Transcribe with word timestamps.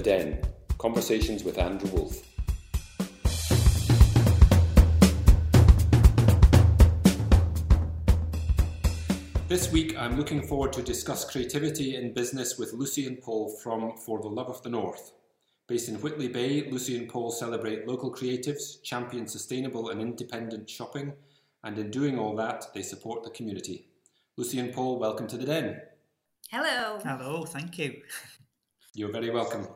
The 0.00 0.10
Den 0.10 0.38
Conversations 0.78 1.44
with 1.44 1.58
Andrew 1.58 1.90
Wolfe. 1.90 2.22
This 9.46 9.70
week, 9.70 9.98
I'm 9.98 10.16
looking 10.16 10.40
forward 10.46 10.72
to 10.72 10.80
discuss 10.80 11.30
creativity 11.30 11.96
in 11.96 12.14
business 12.14 12.56
with 12.56 12.72
Lucy 12.72 13.06
and 13.06 13.20
Paul 13.20 13.54
from 13.62 13.98
For 13.98 14.22
the 14.22 14.28
Love 14.28 14.48
of 14.48 14.62
the 14.62 14.70
North. 14.70 15.12
Based 15.66 15.90
in 15.90 15.96
Whitley 15.96 16.28
Bay, 16.28 16.70
Lucy 16.70 16.96
and 16.96 17.06
Paul 17.06 17.30
celebrate 17.30 17.86
local 17.86 18.10
creatives, 18.10 18.82
champion 18.82 19.28
sustainable 19.28 19.90
and 19.90 20.00
independent 20.00 20.70
shopping, 20.70 21.12
and 21.62 21.76
in 21.76 21.90
doing 21.90 22.18
all 22.18 22.34
that, 22.36 22.68
they 22.72 22.80
support 22.80 23.22
the 23.22 23.28
community. 23.28 23.88
Lucy 24.38 24.60
and 24.60 24.72
Paul, 24.72 24.98
welcome 24.98 25.26
to 25.26 25.36
the 25.36 25.44
Den. 25.44 25.78
Hello. 26.50 26.98
Hello, 27.04 27.44
thank 27.44 27.76
you. 27.76 28.00
You're 28.94 29.12
very 29.12 29.28
welcome. 29.28 29.68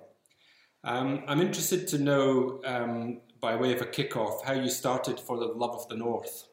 Um, 0.84 1.24
I'm 1.27 1.41
interested 1.41 1.88
to 1.88 1.98
know, 1.98 2.61
um, 2.66 3.23
by 3.41 3.56
way 3.56 3.73
of 3.73 3.80
a 3.80 3.87
kick-off, 3.87 4.45
how 4.45 4.52
you 4.52 4.69
started 4.69 5.19
for 5.19 5.38
the 5.38 5.47
love 5.47 5.75
of 5.75 5.88
the 5.88 5.97
North. 5.97 6.47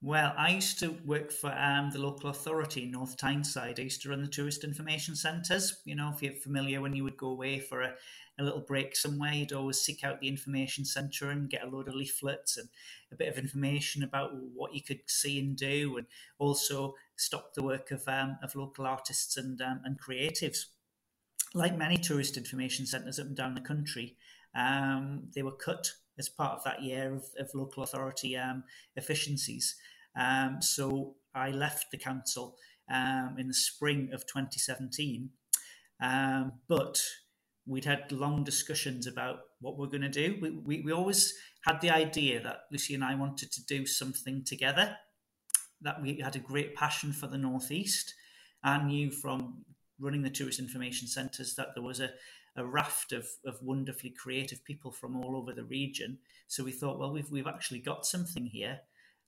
Well, 0.00 0.32
I 0.36 0.50
used 0.50 0.78
to 0.80 0.96
work 1.04 1.30
for 1.30 1.52
um, 1.52 1.90
the 1.90 2.00
local 2.00 2.30
authority 2.30 2.84
in 2.84 2.90
North 2.90 3.16
Tyneside. 3.16 3.78
I 3.78 3.82
used 3.82 4.02
to 4.02 4.08
run 4.08 4.22
the 4.22 4.26
tourist 4.26 4.64
information 4.64 5.14
centres. 5.14 5.82
You 5.84 5.94
know, 5.94 6.10
if 6.12 6.22
you're 6.22 6.32
familiar, 6.32 6.80
when 6.80 6.96
you 6.96 7.04
would 7.04 7.16
go 7.16 7.28
away 7.28 7.60
for 7.60 7.82
a, 7.82 7.94
a 8.40 8.42
little 8.42 8.62
break 8.62 8.96
somewhere, 8.96 9.32
you'd 9.32 9.52
always 9.52 9.78
seek 9.78 10.02
out 10.02 10.20
the 10.20 10.26
information 10.26 10.84
centre 10.84 11.30
and 11.30 11.50
get 11.50 11.64
a 11.64 11.68
load 11.68 11.88
of 11.88 11.94
leaflets 11.94 12.56
and 12.56 12.68
a 13.12 13.16
bit 13.16 13.28
of 13.28 13.38
information 13.38 14.02
about 14.02 14.32
what 14.54 14.74
you 14.74 14.82
could 14.82 15.00
see 15.06 15.38
and 15.38 15.56
do, 15.56 15.98
and 15.98 16.06
also 16.38 16.94
stop 17.16 17.52
the 17.54 17.62
work 17.62 17.90
of 17.92 18.02
um, 18.08 18.38
of 18.42 18.56
local 18.56 18.86
artists 18.86 19.36
and 19.36 19.60
um, 19.60 19.82
and 19.84 20.00
creatives. 20.00 20.64
Like 21.54 21.76
many 21.76 21.98
tourist 21.98 22.36
information 22.36 22.86
centres 22.86 23.18
up 23.18 23.26
and 23.26 23.36
down 23.36 23.54
the 23.54 23.60
country, 23.60 24.16
um, 24.54 25.24
they 25.34 25.42
were 25.42 25.52
cut 25.52 25.90
as 26.18 26.28
part 26.28 26.58
of 26.58 26.64
that 26.64 26.82
year 26.82 27.14
of, 27.14 27.24
of 27.38 27.50
local 27.54 27.82
authority 27.82 28.36
um, 28.36 28.64
efficiencies. 28.96 29.76
Um, 30.16 30.58
so 30.60 31.14
I 31.34 31.50
left 31.50 31.90
the 31.90 31.98
council 31.98 32.56
um, 32.90 33.36
in 33.38 33.48
the 33.48 33.54
spring 33.54 34.10
of 34.12 34.26
2017, 34.26 35.30
um, 36.02 36.52
but 36.68 37.00
we'd 37.66 37.84
had 37.84 38.10
long 38.10 38.44
discussions 38.44 39.06
about 39.06 39.40
what 39.60 39.78
we're 39.78 39.86
going 39.86 40.02
to 40.02 40.08
do. 40.08 40.36
We, 40.40 40.50
we, 40.50 40.80
we 40.82 40.92
always 40.92 41.34
had 41.64 41.80
the 41.80 41.90
idea 41.90 42.42
that 42.42 42.62
Lucy 42.70 42.94
and 42.94 43.04
I 43.04 43.14
wanted 43.14 43.52
to 43.52 43.64
do 43.64 43.86
something 43.86 44.44
together, 44.44 44.96
that 45.80 46.02
we 46.02 46.20
had 46.22 46.36
a 46.36 46.40
great 46.40 46.74
passion 46.74 47.12
for 47.12 47.28
the 47.28 47.38
Northeast. 47.38 48.14
I 48.64 48.82
knew 48.82 49.10
from 49.10 49.64
running 50.02 50.22
the 50.22 50.30
tourist 50.30 50.58
information 50.58 51.08
centres 51.08 51.54
that 51.54 51.68
there 51.74 51.82
was 51.82 52.00
a, 52.00 52.10
a 52.56 52.66
raft 52.66 53.12
of, 53.12 53.26
of 53.46 53.62
wonderfully 53.62 54.10
creative 54.10 54.64
people 54.64 54.90
from 54.90 55.16
all 55.16 55.36
over 55.36 55.52
the 55.52 55.64
region. 55.64 56.18
So 56.48 56.64
we 56.64 56.72
thought, 56.72 56.98
well, 56.98 57.12
we've, 57.12 57.30
we've 57.30 57.46
actually 57.46 57.78
got 57.78 58.04
something 58.04 58.46
here 58.46 58.80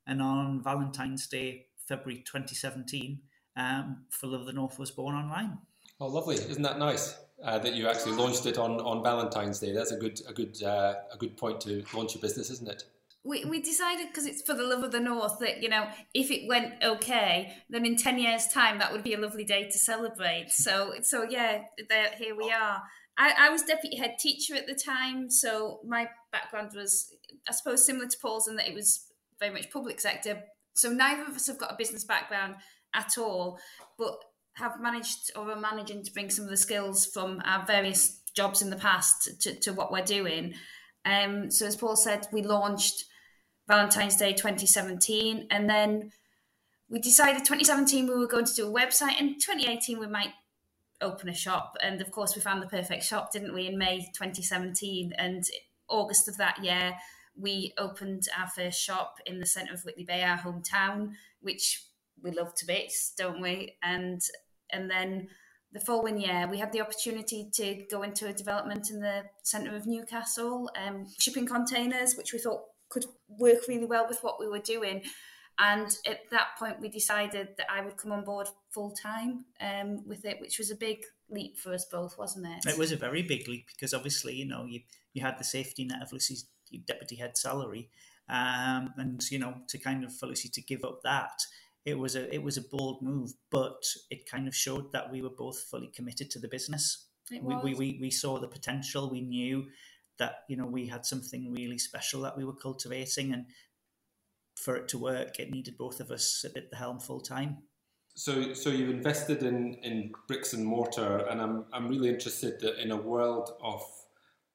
and 0.07 0.21
on 0.21 0.63
Valentine's 0.63 1.27
Day, 1.27 1.67
February 1.87 2.23
2017, 2.27 3.21
um, 3.57 4.05
For 4.11 4.27
Love 4.27 4.43
of 4.43 4.47
the 4.47 4.53
North 4.53 4.79
was 4.79 4.91
born 4.91 5.15
online. 5.15 5.59
Oh, 6.01 6.09
lovely! 6.09 6.37
Isn't 6.37 6.63
that 6.63 6.79
nice 6.79 7.17
uh, 7.43 7.59
that 7.59 7.75
you 7.75 7.89
actually 7.89 8.13
launched 8.13 8.47
it 8.47 8.59
on, 8.59 8.81
on 8.81 9.03
Valentine's 9.03 9.61
Day? 9.61 9.73
That's 9.73 9.93
a 9.93 9.97
good 9.97 10.21
a 10.29 10.33
good 10.33 10.63
uh, 10.63 10.95
a 11.13 11.17
good 11.17 11.37
point 11.37 11.61
to 11.63 11.85
launch 11.95 12.15
your 12.15 12.23
business, 12.23 12.51
isn't 12.51 12.69
it? 12.69 12.85
We, 13.27 13.45
we 13.47 13.63
decided 13.63 14.09
because 14.09 14.27
it's 14.27 14.43
for 14.43 14.53
the 14.53 14.65
love 14.65 14.85
of 14.85 14.93
the 14.93 15.01
north 15.01 15.39
that 15.41 15.63
you 15.63 15.71
know 15.71 15.89
if 16.13 16.31
it 16.31 16.47
went 16.47 16.75
okay 16.85 17.55
then 17.71 17.87
in 17.87 17.97
10 17.97 18.19
years 18.19 18.49
time 18.49 18.79
that 18.79 18.93
would 18.93 19.03
be 19.03 19.15
a 19.15 19.19
lovely 19.19 19.45
day 19.45 19.65
to 19.65 19.79
celebrate 19.79 20.51
so 20.51 20.93
so 21.01 21.23
yeah 21.23 21.63
there, 21.89 22.11
here 22.19 22.37
we 22.37 22.53
are 22.53 22.83
I, 23.17 23.33
I 23.39 23.49
was 23.49 23.63
deputy 23.63 23.97
head 23.97 24.17
teacher 24.19 24.55
at 24.55 24.67
the 24.67 24.75
time 24.75 25.31
so 25.31 25.81
my 25.87 26.09
background 26.33 26.73
was 26.77 27.15
i 27.49 27.53
suppose 27.53 27.87
similar 27.87 28.09
to 28.09 28.19
paul's 28.21 28.47
in 28.47 28.57
that 28.57 28.69
it 28.69 28.75
was 28.75 29.07
very 29.39 29.53
much 29.53 29.71
public 29.71 30.01
sector. 30.01 30.43
So 30.75 30.91
neither 30.91 31.23
of 31.23 31.37
us 31.37 31.47
have 31.47 31.59
got 31.59 31.73
a 31.73 31.77
business 31.77 32.05
background 32.05 32.57
at 32.95 33.19
all, 33.19 33.59
but 33.99 34.17
have 34.55 34.81
managed 34.81 35.33
or 35.37 35.51
are 35.51 35.61
managing 35.61 36.05
to 36.05 36.13
bring 36.13 36.31
some 36.31 36.45
of 36.45 36.51
the 36.51 36.57
skills 36.57 37.07
from 37.07 37.43
our 37.45 37.65
various 37.67 38.21
jobs 38.35 38.63
in 38.63 38.71
the 38.71 38.77
past 38.77 39.41
to, 39.41 39.59
to 39.61 39.73
what 39.73 39.93
we're 39.93 40.05
doing. 40.05 40.55
Um, 41.05 41.51
so 41.51 41.67
as 41.67 41.77
Paul 41.77 41.97
said, 41.97 42.27
we 42.33 42.43
launched 42.43 43.05
Valentine's 43.67 44.17
Day 44.17 44.33
2017, 44.33 45.47
and 45.51 45.69
then 45.69 46.13
we 46.89 46.99
decided 46.99 47.45
2017 47.45 48.07
we 48.07 48.15
were 48.15 48.27
going 48.27 48.45
to 48.45 48.55
do 48.55 48.69
a 48.69 48.73
website, 48.73 49.19
and 49.19 49.41
2018 49.41 49.99
we 49.99 50.07
might 50.07 50.33
open 51.01 51.29
a 51.29 51.35
shop. 51.35 51.77
And 51.83 52.01
of 52.01 52.11
course, 52.11 52.37
we 52.37 52.43
found 52.43 52.63
the 52.63 52.67
perfect 52.67 53.05
shop, 53.05 53.33
didn't 53.33 53.55
we, 53.55 53.67
in 53.67 53.79
May 53.79 53.99
2017, 54.15 55.13
and 55.17 55.45
August 55.89 56.29
of 56.29 56.37
that 56.39 56.63
year 56.65 56.95
we 57.37 57.75
opened 57.79 58.29
our 58.39 58.49
first 58.49 58.81
shop 58.81 59.19
in 59.27 59.41
the 59.41 59.47
centre 59.47 59.75
of 59.75 59.85
Whitley 59.85 60.05
Bay, 60.05 60.23
our 60.23 60.39
hometown, 60.39 61.13
which 61.41 61.85
we 62.23 62.31
love 62.31 62.55
to 62.57 62.67
bits, 62.67 63.13
don't 63.17 63.41
we? 63.41 63.77
And 63.83 64.23
and 64.71 64.91
then 64.91 65.29
the 65.73 65.81
following 65.81 66.21
year, 66.21 66.47
we 66.49 66.59
had 66.59 66.73
the 66.73 66.81
opportunity 66.81 67.51
to 67.55 67.85
go 67.91 68.03
into 68.03 68.29
a 68.29 68.33
development 68.33 68.91
in 68.91 69.01
the 69.01 69.25
centre 69.43 69.75
of 69.75 69.87
Newcastle, 69.87 70.71
um, 70.81 71.07
shipping 71.19 71.47
containers, 71.47 72.15
which 72.15 72.33
we 72.33 72.39
thought 72.39 72.63
could 72.89 73.07
work 73.29 73.67
really 73.69 73.87
well 73.87 74.07
with 74.09 74.23
what 74.23 74.39
we 74.39 74.49
were 74.49 74.59
doing. 74.59 75.03
And 75.59 75.87
at 76.07 76.31
that 76.31 76.49
point, 76.59 76.81
we 76.81 76.89
decided 76.89 77.49
that 77.57 77.67
I 77.71 77.81
would 77.81 77.97
come 77.97 78.11
on 78.11 78.25
board 78.25 78.49
full 78.71 78.91
time 78.91 79.45
um, 79.61 80.07
with 80.07 80.25
it, 80.25 80.41
which 80.41 80.59
was 80.59 80.71
a 80.71 80.77
big 80.77 81.05
leap 81.31 81.57
for 81.59 81.73
us 81.73 81.85
both, 81.85 82.19
wasn't 82.19 82.47
it? 82.47 82.71
It 82.71 82.79
was 82.79 82.91
a 82.91 82.97
very 82.97 83.23
big 83.23 83.47
leap 83.47 83.69
because 83.69 83.95
obviously, 83.95 84.35
you 84.35 84.47
know, 84.47 84.65
you 84.65 84.81
you 85.13 85.23
had 85.23 85.39
the 85.39 85.45
safety 85.45 85.85
net 85.85 86.03
of 86.03 86.13
Lucy's 86.13 86.47
deputy 86.87 87.17
head 87.17 87.37
salary, 87.37 87.89
um, 88.29 88.93
and 88.97 89.23
you 89.31 89.39
know 89.39 89.55
to 89.69 89.79
kind 89.79 90.05
of 90.05 90.13
Lucy 90.23 90.49
to 90.49 90.63
give 90.63 90.85
up 90.85 91.03
that. 91.05 91.41
It 91.85 91.99
was 91.99 92.17
a 92.17 92.33
it 92.35 92.43
was 92.43 92.57
a 92.57 92.63
bold 92.63 93.03
move, 93.03 93.35
but 93.51 93.85
it 94.11 94.29
kind 94.29 94.49
of 94.49 94.57
showed 94.57 94.93
that 94.93 95.13
we 95.13 95.23
were 95.23 95.31
both 95.31 95.61
fully 95.71 95.89
committed 95.95 96.31
to 96.33 96.41
the 96.41 96.49
business. 96.49 97.07
We, 97.31 97.57
we, 97.57 97.75
we 97.75 97.99
we 98.01 98.11
saw 98.11 98.39
the 98.39 98.49
potential. 98.49 99.09
We 99.09 99.21
knew 99.21 99.67
that 100.19 100.45
you 100.49 100.57
know 100.57 100.67
we 100.67 100.87
had 100.87 101.05
something 101.05 101.53
really 101.53 101.79
special 101.79 102.23
that 102.23 102.37
we 102.37 102.45
were 102.45 102.55
cultivating, 102.55 103.33
and 103.33 103.47
for 104.57 104.77
it 104.77 104.89
to 104.89 104.99
work, 104.99 105.39
it 105.39 105.51
needed 105.51 105.77
both 105.77 106.01
of 106.01 106.11
us 106.11 106.45
at 106.45 106.71
the 106.71 106.77
helm 106.77 107.01
full 107.01 107.21
time. 107.21 107.59
So, 108.17 108.55
so 108.55 108.71
you've 108.71 108.91
invested 108.91 109.43
in, 109.43 109.75
in 109.83 110.13
bricks 110.29 110.53
and 110.53 110.65
mortar, 110.65 111.27
and 111.29 111.41
I'm 111.41 111.65
I'm 111.73 111.89
really 111.89 112.09
interested 112.09 112.61
that 112.61 112.81
in 112.81 112.93
a 112.93 112.97
world 112.97 113.51
of 113.63 113.83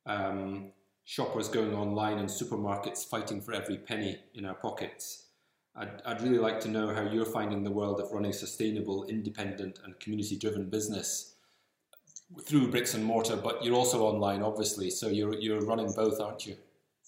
um, 0.05 0.71
shoppers 1.03 1.49
going 1.49 1.73
online 1.73 2.19
and 2.19 2.29
supermarkets 2.29 3.05
fighting 3.05 3.41
for 3.41 3.53
every 3.53 3.77
penny 3.77 4.17
in 4.33 4.45
our 4.45 4.55
pockets. 4.55 5.25
I'd, 5.75 6.01
I'd 6.05 6.21
really 6.21 6.39
like 6.39 6.59
to 6.61 6.67
know 6.67 6.93
how 6.93 7.01
you're 7.01 7.25
finding 7.25 7.63
the 7.63 7.71
world 7.71 7.99
of 7.99 8.11
running 8.11 8.33
sustainable, 8.33 9.05
independent, 9.05 9.79
and 9.83 9.99
community 9.99 10.37
driven 10.37 10.69
business 10.69 11.35
through 12.43 12.69
bricks 12.69 12.93
and 12.93 13.03
mortar, 13.03 13.35
but 13.35 13.63
you're 13.63 13.75
also 13.75 14.03
online, 14.03 14.43
obviously. 14.43 14.89
So 14.89 15.07
you're, 15.07 15.33
you're 15.35 15.61
running 15.61 15.91
both, 15.93 16.19
aren't 16.19 16.45
you? 16.45 16.55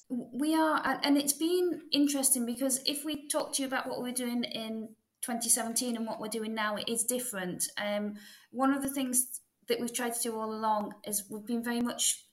We 0.10 0.56
are, 0.56 1.00
and 1.04 1.18
it's 1.18 1.34
been 1.34 1.84
interesting 1.92 2.46
because 2.46 2.82
if 2.86 3.06
we 3.06 3.28
talk 3.28 3.54
to 3.54 3.62
you 3.62 3.68
about 3.68 3.88
what 3.88 4.02
we're 4.02 4.12
doing 4.12 4.44
in 4.44 4.90
2017 5.22 5.96
and 5.96 6.06
what 6.06 6.20
we're 6.20 6.28
doing 6.28 6.54
now, 6.54 6.76
it 6.76 6.90
is 6.90 7.04
different. 7.04 7.64
Um, 7.78 8.16
one 8.52 8.74
of 8.74 8.82
the 8.82 8.90
things 8.90 9.40
that 9.68 9.80
we've 9.80 9.94
tried 9.94 10.16
to 10.16 10.22
do 10.22 10.36
all 10.36 10.52
along 10.52 10.94
is 11.06 11.24
we've 11.30 11.46
been 11.46 11.64
very 11.64 11.82
much 11.82 12.26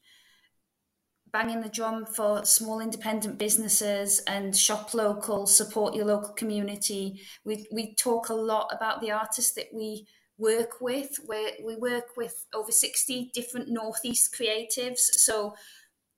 banging 1.31 1.61
the 1.61 1.69
drum 1.69 2.07
for 2.07 2.45
small 2.45 2.81
independent 2.81 3.39
businesses 3.39 4.21
and 4.27 4.57
shop 4.57 4.95
local, 4.95 5.47
support 5.47 5.95
your 5.95 6.07
local 6.07 6.33
community. 6.33 7.21
We, 7.45 7.67
we 7.71 7.95
talk 7.95 8.29
a 8.29 8.35
lot 8.35 8.71
about 8.75 9.01
the 9.01 9.11
artists 9.11 9.53
that 9.53 9.69
we 9.73 10.07
work 10.39 10.81
with. 10.81 11.19
we 11.29 11.53
we 11.65 11.77
work 11.77 12.17
with 12.17 12.47
over 12.55 12.73
60 12.73 13.31
different 13.35 13.69
Northeast 13.69 14.35
creatives. 14.35 14.99
So 14.99 15.55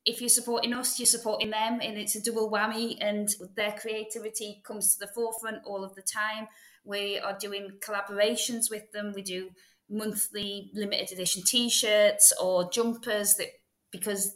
if 0.05 0.21
you're 0.21 0.29
supporting 0.29 0.73
us, 0.73 0.99
you're 0.99 1.07
supporting 1.07 1.51
them, 1.51 1.81
and 1.83 1.99
it's 1.99 2.17
a 2.17 2.23
double 2.23 2.51
whammy, 2.51 2.97
and 3.01 3.29
their 3.57 3.73
creativity 3.73 4.63
comes 4.65 4.95
to 4.95 5.01
the 5.01 5.13
forefront 5.13 5.59
all 5.65 5.85
of 5.85 5.95
the 5.95 6.03
time. 6.03 6.49
We 6.85 7.19
are 7.19 7.37
doing 7.39 7.79
collaborations 7.81 8.71
with 8.71 8.91
them. 8.93 9.13
We 9.15 9.23
do 9.23 9.51
monthly 9.91 10.71
limited 10.75 11.13
edition 11.13 11.43
t 11.45 11.69
shirts 11.69 12.33
or 12.41 12.71
jumpers 12.71 13.35
that 13.35 13.49
because 13.91 14.35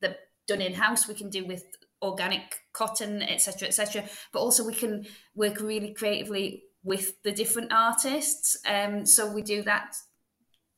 they're 0.00 0.16
done 0.48 0.60
in 0.60 0.74
house. 0.74 1.08
We 1.08 1.14
can 1.14 1.30
do 1.30 1.46
with 1.46 1.64
organic 2.02 2.56
cotton, 2.72 3.22
etc., 3.22 3.68
etc. 3.68 4.04
But 4.32 4.40
also 4.40 4.64
we 4.64 4.74
can 4.74 5.06
work 5.34 5.60
really 5.60 5.94
creatively 5.94 6.64
with 6.86 7.20
the 7.24 7.32
different 7.32 7.72
artists. 7.72 8.56
Um, 8.64 9.04
so 9.04 9.30
we 9.30 9.42
do 9.42 9.62
that. 9.62 9.96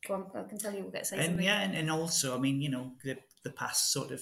Go 0.07 0.15
on, 0.15 0.25
I 0.35 0.49
can 0.49 0.57
tell 0.57 0.73
you 0.73 0.81
we'll 0.81 0.91
get 0.91 1.05
something. 1.05 1.39
Yeah, 1.39 1.61
and, 1.61 1.75
and 1.75 1.91
also, 1.91 2.35
I 2.35 2.39
mean, 2.39 2.61
you 2.61 2.69
know, 2.69 2.93
the, 3.03 3.17
the 3.43 3.51
past 3.51 3.93
sort 3.93 4.11
of 4.11 4.21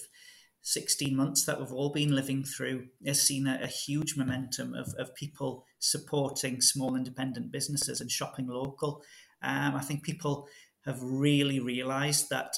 16 0.63 1.15
months 1.15 1.45
that 1.45 1.59
we've 1.59 1.71
all 1.71 1.93
been 1.93 2.13
living 2.13 2.43
through 2.43 2.87
has 3.05 3.21
seen 3.21 3.47
a, 3.47 3.59
a, 3.63 3.67
huge 3.67 4.17
momentum 4.17 4.73
of, 4.73 4.93
of 4.99 5.15
people 5.15 5.63
supporting 5.79 6.59
small 6.59 6.95
independent 6.95 7.53
businesses 7.53 8.01
and 8.01 8.11
shopping 8.11 8.47
local. 8.47 9.01
Um, 9.41 9.75
I 9.75 9.81
think 9.81 10.03
people 10.03 10.49
have 10.83 11.01
really 11.01 11.61
realised 11.61 12.29
that 12.31 12.57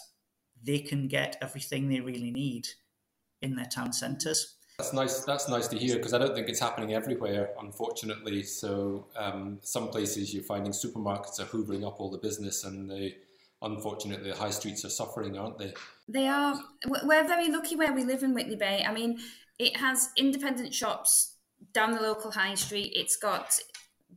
they 0.63 0.79
can 0.79 1.07
get 1.07 1.37
everything 1.39 1.87
they 1.87 1.99
really 1.99 2.31
need 2.31 2.67
in 3.43 3.55
their 3.55 3.65
town 3.65 3.93
centres. 3.93 4.55
That's 4.79 4.93
nice. 4.93 5.19
That's 5.25 5.49
nice 5.49 5.67
to 5.67 5.77
hear 5.77 5.97
because 5.97 6.13
I 6.13 6.19
don't 6.19 6.33
think 6.33 6.47
it's 6.47 6.61
happening 6.61 6.93
everywhere, 6.93 7.49
unfortunately. 7.59 8.43
So 8.43 9.07
um, 9.17 9.59
some 9.61 9.89
places 9.89 10.33
you're 10.33 10.41
finding 10.41 10.71
supermarkets 10.71 11.37
are 11.41 11.45
hoovering 11.45 11.85
up 11.85 11.99
all 11.99 12.09
the 12.09 12.17
business, 12.17 12.63
and 12.63 12.89
they, 12.89 13.17
unfortunately, 13.61 14.31
the 14.31 14.37
high 14.37 14.51
streets 14.51 14.85
are 14.85 14.89
suffering, 14.89 15.37
aren't 15.37 15.57
they? 15.57 15.73
They 16.07 16.27
are. 16.29 16.57
We're 16.87 17.27
very 17.27 17.51
lucky 17.51 17.75
where 17.75 17.91
we 17.91 18.05
live 18.05 18.23
in 18.23 18.33
Whitley 18.33 18.55
Bay. 18.55 18.85
I 18.87 18.93
mean, 18.93 19.19
it 19.59 19.75
has 19.75 20.11
independent 20.15 20.73
shops 20.73 21.35
down 21.73 21.91
the 21.91 22.01
local 22.01 22.31
high 22.31 22.55
street. 22.55 22.93
It's 22.95 23.17
got 23.17 23.59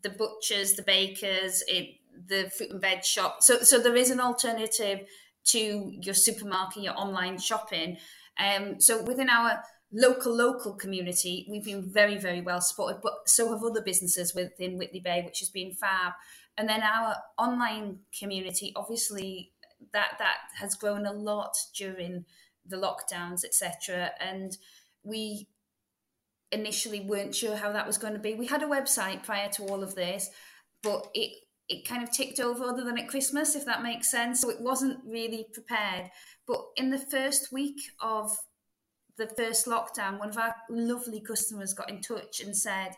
the 0.02 0.10
butchers, 0.10 0.74
the 0.74 0.84
bakers, 0.84 1.64
it, 1.66 1.96
the 2.28 2.52
fruit 2.56 2.70
and 2.70 2.80
veg 2.80 3.04
shop. 3.04 3.42
So, 3.42 3.62
so 3.62 3.80
there 3.80 3.96
is 3.96 4.10
an 4.10 4.20
alternative 4.20 5.08
to 5.46 5.92
your 6.00 6.14
supermarket, 6.14 6.84
your 6.84 6.96
online 6.96 7.38
shopping. 7.38 7.96
Um, 8.38 8.80
so 8.80 9.02
within 9.02 9.28
our 9.28 9.60
local 9.92 10.34
local 10.34 10.74
community, 10.74 11.46
we've 11.48 11.64
been 11.64 11.82
very 11.82 12.18
very 12.18 12.40
well 12.40 12.60
supported, 12.60 13.00
but 13.02 13.12
so 13.26 13.52
have 13.52 13.62
other 13.62 13.82
businesses 13.82 14.34
within 14.34 14.78
Whitley 14.78 15.00
Bay, 15.00 15.22
which 15.24 15.40
has 15.40 15.48
been 15.48 15.72
fab. 15.72 16.12
And 16.56 16.68
then 16.68 16.82
our 16.82 17.16
online 17.38 18.00
community, 18.18 18.72
obviously, 18.76 19.52
that 19.92 20.12
that 20.18 20.38
has 20.58 20.74
grown 20.74 21.06
a 21.06 21.12
lot 21.12 21.56
during 21.76 22.24
the 22.66 22.76
lockdowns, 22.76 23.44
etc. 23.44 24.10
And 24.20 24.56
we 25.02 25.48
initially 26.50 27.00
weren't 27.00 27.34
sure 27.34 27.56
how 27.56 27.72
that 27.72 27.86
was 27.86 27.98
going 27.98 28.12
to 28.12 28.18
be. 28.18 28.34
We 28.34 28.46
had 28.46 28.62
a 28.62 28.66
website 28.66 29.24
prior 29.24 29.48
to 29.50 29.64
all 29.64 29.82
of 29.82 29.94
this, 29.94 30.28
but 30.82 31.08
it 31.14 31.32
it 31.68 31.88
kind 31.88 32.02
of 32.02 32.10
ticked 32.10 32.40
over 32.40 32.64
other 32.64 32.84
than 32.84 32.98
at 32.98 33.08
Christmas, 33.08 33.54
if 33.54 33.64
that 33.64 33.82
makes 33.82 34.10
sense. 34.10 34.40
So 34.40 34.50
it 34.50 34.60
wasn't 34.60 34.98
really 35.06 35.46
prepared. 35.52 36.10
But 36.46 36.60
in 36.76 36.90
the 36.90 36.98
first 36.98 37.52
week 37.52 37.80
of 38.00 38.36
the 39.18 39.26
first 39.26 39.66
lockdown, 39.66 40.18
one 40.18 40.30
of 40.30 40.38
our 40.38 40.54
lovely 40.70 41.20
customers 41.20 41.74
got 41.74 41.90
in 41.90 42.00
touch 42.00 42.40
and 42.40 42.56
said 42.56 42.92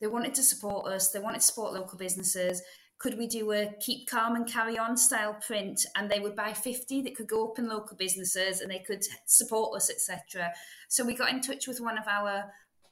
they 0.00 0.06
wanted 0.06 0.34
to 0.34 0.42
support 0.42 0.86
us, 0.86 1.10
they 1.10 1.18
wanted 1.18 1.40
to 1.40 1.46
support 1.46 1.74
local 1.74 1.98
businesses. 1.98 2.62
Could 2.98 3.18
we 3.18 3.26
do 3.26 3.50
a 3.52 3.72
keep 3.80 4.08
calm 4.08 4.36
and 4.36 4.46
carry 4.46 4.78
on 4.78 4.96
style 4.96 5.36
print? 5.46 5.80
And 5.96 6.10
they 6.10 6.20
would 6.20 6.36
buy 6.36 6.52
50 6.52 7.02
that 7.02 7.16
could 7.16 7.28
go 7.28 7.48
up 7.48 7.58
in 7.58 7.68
local 7.68 7.96
businesses 7.96 8.60
and 8.60 8.70
they 8.70 8.80
could 8.80 9.04
support 9.26 9.76
us, 9.76 9.90
etc. 9.90 10.52
So 10.88 11.04
we 11.04 11.14
got 11.14 11.30
in 11.30 11.40
touch 11.40 11.66
with 11.66 11.80
one 11.80 11.96
of 11.96 12.06
our 12.06 12.50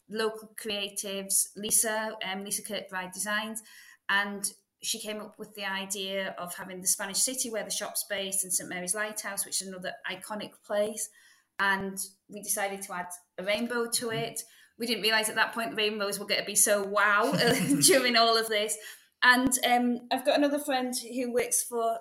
local 0.09 0.51
creatives, 0.63 1.49
Lisa, 1.57 2.13
um, 2.31 2.45
Lisa 2.45 2.63
Kirkbride 2.63 3.13
Designs, 3.13 3.63
and 4.09 4.51
she 4.81 4.99
came 4.99 5.21
up 5.21 5.39
with 5.39 5.55
the 5.55 5.65
idea 5.65 6.35
of 6.39 6.55
having 6.55 6.81
the 6.81 6.87
Spanish 6.87 7.19
City 7.19 7.51
where 7.51 7.65
the 7.65 7.71
shop's 7.71 8.07
based 8.09 8.45
and 8.45 8.53
St 8.53 8.69
Mary's 8.69 8.95
Lighthouse, 8.95 9.45
which 9.45 9.61
is 9.61 9.69
another 9.69 9.93
iconic 10.11 10.53
place 10.65 11.11
and 11.59 11.99
we 12.29 12.43
decided 12.43 12.83
to 12.83 12.95
add 12.95 13.09
a 13.39 13.45
rainbow 13.45 13.89
to 13.91 14.07
mm-hmm. 14.07 14.19
it. 14.19 14.41
We 14.79 14.87
didn't 14.87 15.03
realise 15.03 15.29
at 15.29 15.35
that 15.35 15.55
point 15.55 15.77
rainbows 15.77 16.19
were 16.19 16.27
going 16.27 16.41
to 16.41 16.47
be 16.47 16.55
so 16.55 16.85
wow 16.85 17.33
during 17.83 18.17
all 18.17 18.37
of 18.37 18.49
this. 18.49 18.77
And 19.23 19.53
um, 19.67 20.01
I've 20.13 20.25
got 20.25 20.39
another 20.39 20.61
friend 20.61 20.95
who 20.97 21.33
works 21.33 21.65
for 21.65 21.99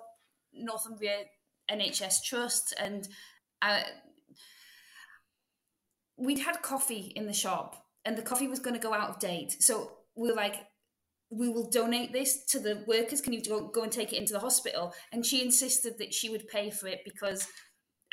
Northumbria 0.54 1.24
NHS 1.72 2.24
Trust, 2.24 2.74
and 2.80 3.08
uh, 3.62 3.82
we'd 6.16 6.40
had 6.40 6.62
coffee 6.62 7.12
in 7.16 7.26
the 7.26 7.34
shop, 7.34 7.86
and 8.06 8.18
the 8.18 8.22
coffee 8.22 8.48
was 8.48 8.60
going 8.60 8.76
to 8.76 8.82
go 8.82 8.94
out 8.94 9.10
of 9.10 9.20
date. 9.20 9.62
So 9.62 9.92
we 10.16 10.30
were 10.30 10.36
like, 10.36 10.56
we 11.30 11.50
will 11.50 11.70
donate 11.70 12.14
this 12.14 12.46
to 12.46 12.60
the 12.60 12.84
workers. 12.88 13.20
Can 13.20 13.34
you 13.34 13.44
go, 13.44 13.68
go 13.68 13.84
and 13.84 13.92
take 13.92 14.14
it 14.14 14.18
into 14.18 14.34
the 14.34 14.40
hospital? 14.40 14.94
And 15.12 15.26
she 15.26 15.44
insisted 15.44 15.98
that 15.98 16.14
she 16.14 16.30
would 16.30 16.48
pay 16.48 16.70
for 16.70 16.88
it 16.88 17.02
because 17.04 17.48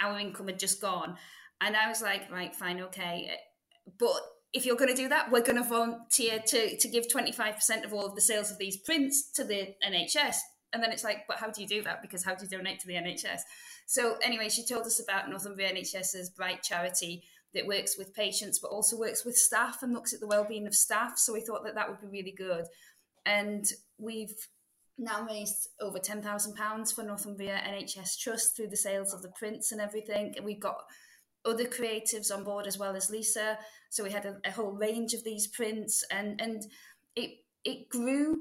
our 0.00 0.18
income 0.18 0.46
had 0.46 0.58
just 0.58 0.80
gone. 0.80 1.16
And 1.60 1.76
I 1.76 1.88
was 1.88 2.02
like, 2.02 2.30
right, 2.30 2.54
fine, 2.54 2.80
okay. 2.80 3.30
But 3.98 4.20
if 4.52 4.64
you're 4.64 4.76
going 4.76 4.94
to 4.94 4.96
do 4.96 5.08
that, 5.08 5.30
we're 5.30 5.42
going 5.42 5.62
to 5.62 5.68
volunteer 5.68 6.38
to, 6.38 6.76
to 6.76 6.88
give 6.88 7.08
25% 7.08 7.84
of 7.84 7.92
all 7.92 8.06
of 8.06 8.14
the 8.14 8.20
sales 8.20 8.50
of 8.50 8.58
these 8.58 8.76
prints 8.76 9.30
to 9.32 9.44
the 9.44 9.74
NHS. 9.86 10.36
And 10.72 10.82
then 10.82 10.92
it's 10.92 11.04
like, 11.04 11.26
but 11.28 11.38
how 11.38 11.50
do 11.50 11.62
you 11.62 11.68
do 11.68 11.82
that? 11.82 12.02
Because 12.02 12.24
how 12.24 12.34
do 12.34 12.44
you 12.44 12.50
donate 12.50 12.80
to 12.80 12.86
the 12.86 12.94
NHS? 12.94 13.40
So, 13.86 14.16
anyway, 14.22 14.48
she 14.48 14.66
told 14.66 14.86
us 14.86 15.00
about 15.00 15.28
Northumbria 15.28 15.72
NHS's 15.72 16.30
Bright 16.30 16.62
Charity 16.62 17.22
that 17.54 17.66
works 17.66 17.96
with 17.96 18.14
patients, 18.14 18.58
but 18.58 18.68
also 18.68 18.98
works 18.98 19.24
with 19.24 19.36
staff 19.36 19.82
and 19.82 19.92
looks 19.92 20.12
at 20.12 20.20
the 20.20 20.26
well-being 20.26 20.66
of 20.66 20.74
staff. 20.74 21.16
So 21.16 21.32
we 21.32 21.40
thought 21.40 21.64
that 21.64 21.76
that 21.76 21.88
would 21.88 22.00
be 22.00 22.18
really 22.18 22.34
good. 22.36 22.64
And 23.24 23.64
we've 23.98 24.34
now 24.98 25.26
raised 25.26 25.68
over 25.80 25.98
£10,000 25.98 26.94
for 26.94 27.02
Northumbria 27.02 27.60
NHS 27.66 28.18
Trust 28.18 28.56
through 28.56 28.68
the 28.68 28.76
sales 28.76 29.12
of 29.12 29.22
the 29.22 29.30
prints 29.30 29.72
and 29.72 29.80
everything. 29.80 30.34
And 30.36 30.44
we've 30.44 30.60
got 30.60 30.76
other 31.44 31.64
creatives 31.64 32.32
on 32.32 32.44
board 32.44 32.66
as 32.66 32.78
well 32.78 32.96
as 32.96 33.10
Lisa. 33.10 33.58
So 33.90 34.04
we 34.04 34.10
had 34.10 34.24
a, 34.24 34.36
a 34.44 34.50
whole 34.50 34.72
range 34.72 35.12
of 35.14 35.24
these 35.24 35.46
prints 35.46 36.04
and, 36.10 36.40
and 36.40 36.62
it, 37.16 37.38
it 37.64 37.88
grew 37.88 38.40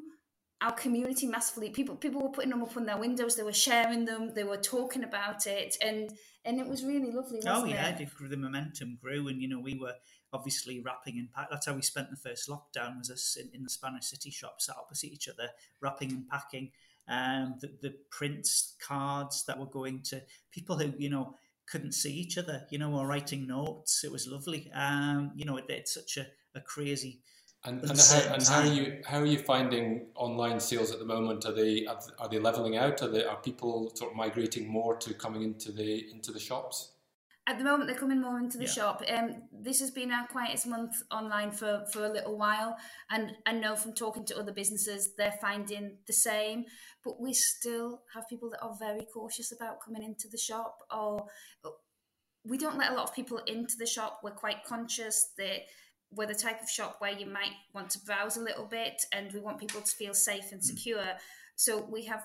our 0.63 0.71
community 0.71 1.27
massively. 1.27 1.69
People 1.69 1.95
people 1.95 2.21
were 2.21 2.29
putting 2.29 2.49
them 2.49 2.63
up 2.63 2.75
on 2.77 2.85
their 2.85 2.97
windows. 2.97 3.35
They 3.35 3.43
were 3.43 3.51
sharing 3.51 4.05
them. 4.05 4.31
They 4.33 4.45
were 4.45 4.57
talking 4.57 5.03
about 5.03 5.45
it, 5.45 5.75
and 5.81 6.09
and 6.45 6.59
it 6.59 6.67
was 6.67 6.83
really 6.83 7.11
lovely. 7.11 7.41
oh 7.45 7.65
yeah, 7.65 7.89
it? 7.89 8.09
the 8.29 8.37
momentum 8.37 8.97
grew, 9.01 9.27
and 9.27 9.41
you 9.41 9.49
know 9.49 9.59
we 9.59 9.77
were 9.77 9.93
obviously 10.33 10.79
wrapping 10.79 11.17
and 11.17 11.31
pack. 11.31 11.49
That's 11.49 11.65
how 11.65 11.73
we 11.73 11.81
spent 11.81 12.09
the 12.09 12.15
first 12.15 12.49
lockdown. 12.49 12.97
Was 12.97 13.11
us 13.11 13.37
in, 13.39 13.49
in 13.53 13.63
the 13.63 13.69
Spanish 13.69 14.05
City 14.05 14.31
shop, 14.31 14.61
sat 14.61 14.75
opposite 14.77 15.11
each 15.11 15.29
other, 15.29 15.49
wrapping 15.81 16.11
and 16.11 16.27
packing. 16.27 16.71
Um, 17.07 17.55
the, 17.59 17.69
the 17.81 17.95
prints, 18.11 18.75
cards 18.85 19.43
that 19.45 19.59
were 19.59 19.65
going 19.65 20.01
to 20.03 20.21
people 20.51 20.77
who 20.77 20.93
you 20.97 21.09
know 21.09 21.35
couldn't 21.65 21.93
see 21.93 22.13
each 22.13 22.37
other, 22.37 22.65
you 22.69 22.77
know, 22.77 22.89
were 22.89 23.07
writing 23.07 23.47
notes. 23.47 24.03
It 24.03 24.11
was 24.11 24.27
lovely. 24.27 24.71
Um, 24.73 25.31
you 25.35 25.45
know, 25.45 25.57
it, 25.57 25.65
it's 25.69 25.93
such 25.93 26.17
a, 26.17 26.27
a 26.55 26.61
crazy. 26.61 27.19
And, 27.65 27.81
and, 27.81 27.97
how, 27.97 28.33
and 28.33 28.43
how, 28.43 28.59
are 28.59 28.65
you 28.65 29.01
how 29.05 29.19
are 29.19 29.25
you 29.25 29.37
finding 29.37 30.07
online 30.15 30.59
sales 30.59 30.91
at 30.91 30.99
the 30.99 31.05
moment? 31.05 31.45
Are 31.45 31.53
they 31.53 31.85
are 31.85 32.29
they 32.29 32.39
leveling 32.39 32.75
out? 32.75 33.01
Are 33.01 33.07
they 33.07 33.23
are 33.23 33.37
people 33.37 33.91
sort 33.95 34.11
of 34.11 34.17
migrating 34.17 34.67
more 34.67 34.97
to 34.97 35.13
coming 35.13 35.43
into 35.43 35.71
the 35.71 36.11
into 36.11 36.33
the 36.33 36.39
shops? 36.39 36.92
At 37.45 37.57
the 37.57 37.65
moment, 37.65 37.87
they're 37.87 37.99
coming 37.99 38.21
more 38.21 38.39
into 38.39 38.57
the 38.57 38.63
yeah. 38.63 38.69
shop. 38.69 39.03
Um, 39.13 39.43
this 39.51 39.81
has 39.81 39.91
been 39.91 40.11
our 40.11 40.25
quietest 40.27 40.65
month 40.65 40.95
online 41.11 41.51
for, 41.51 41.83
for 41.91 42.05
a 42.05 42.09
little 42.09 42.37
while, 42.37 42.77
and 43.09 43.33
I 43.45 43.51
know 43.51 43.75
from 43.75 43.93
talking 43.93 44.23
to 44.25 44.39
other 44.39 44.53
businesses, 44.53 45.13
they're 45.17 45.37
finding 45.41 45.97
the 46.07 46.13
same. 46.13 46.63
But 47.03 47.19
we 47.19 47.33
still 47.33 48.01
have 48.13 48.29
people 48.29 48.49
that 48.51 48.61
are 48.61 48.77
very 48.79 49.05
cautious 49.13 49.51
about 49.51 49.83
coming 49.83 50.03
into 50.03 50.29
the 50.29 50.37
shop, 50.37 50.77
or 50.89 51.25
we 52.45 52.57
don't 52.57 52.77
let 52.77 52.91
a 52.91 52.95
lot 52.95 53.09
of 53.09 53.15
people 53.15 53.39
into 53.39 53.75
the 53.77 53.85
shop. 53.85 54.21
We're 54.23 54.31
quite 54.31 54.63
conscious 54.63 55.31
that 55.37 55.63
we're 56.11 56.27
the 56.27 56.35
type 56.35 56.61
of 56.61 56.69
shop 56.69 56.97
where 56.99 57.11
you 57.11 57.25
might 57.25 57.53
want 57.73 57.89
to 57.89 57.99
browse 58.05 58.37
a 58.37 58.41
little 58.41 58.65
bit, 58.65 59.01
and 59.11 59.33
we 59.33 59.41
want 59.41 59.59
people 59.59 59.81
to 59.81 59.95
feel 59.95 60.13
safe 60.13 60.53
and 60.53 60.61
mm. 60.61 60.65
secure. 60.65 60.99
Mm. 60.99 61.17
So 61.55 61.87
we 61.91 62.05
have 62.05 62.23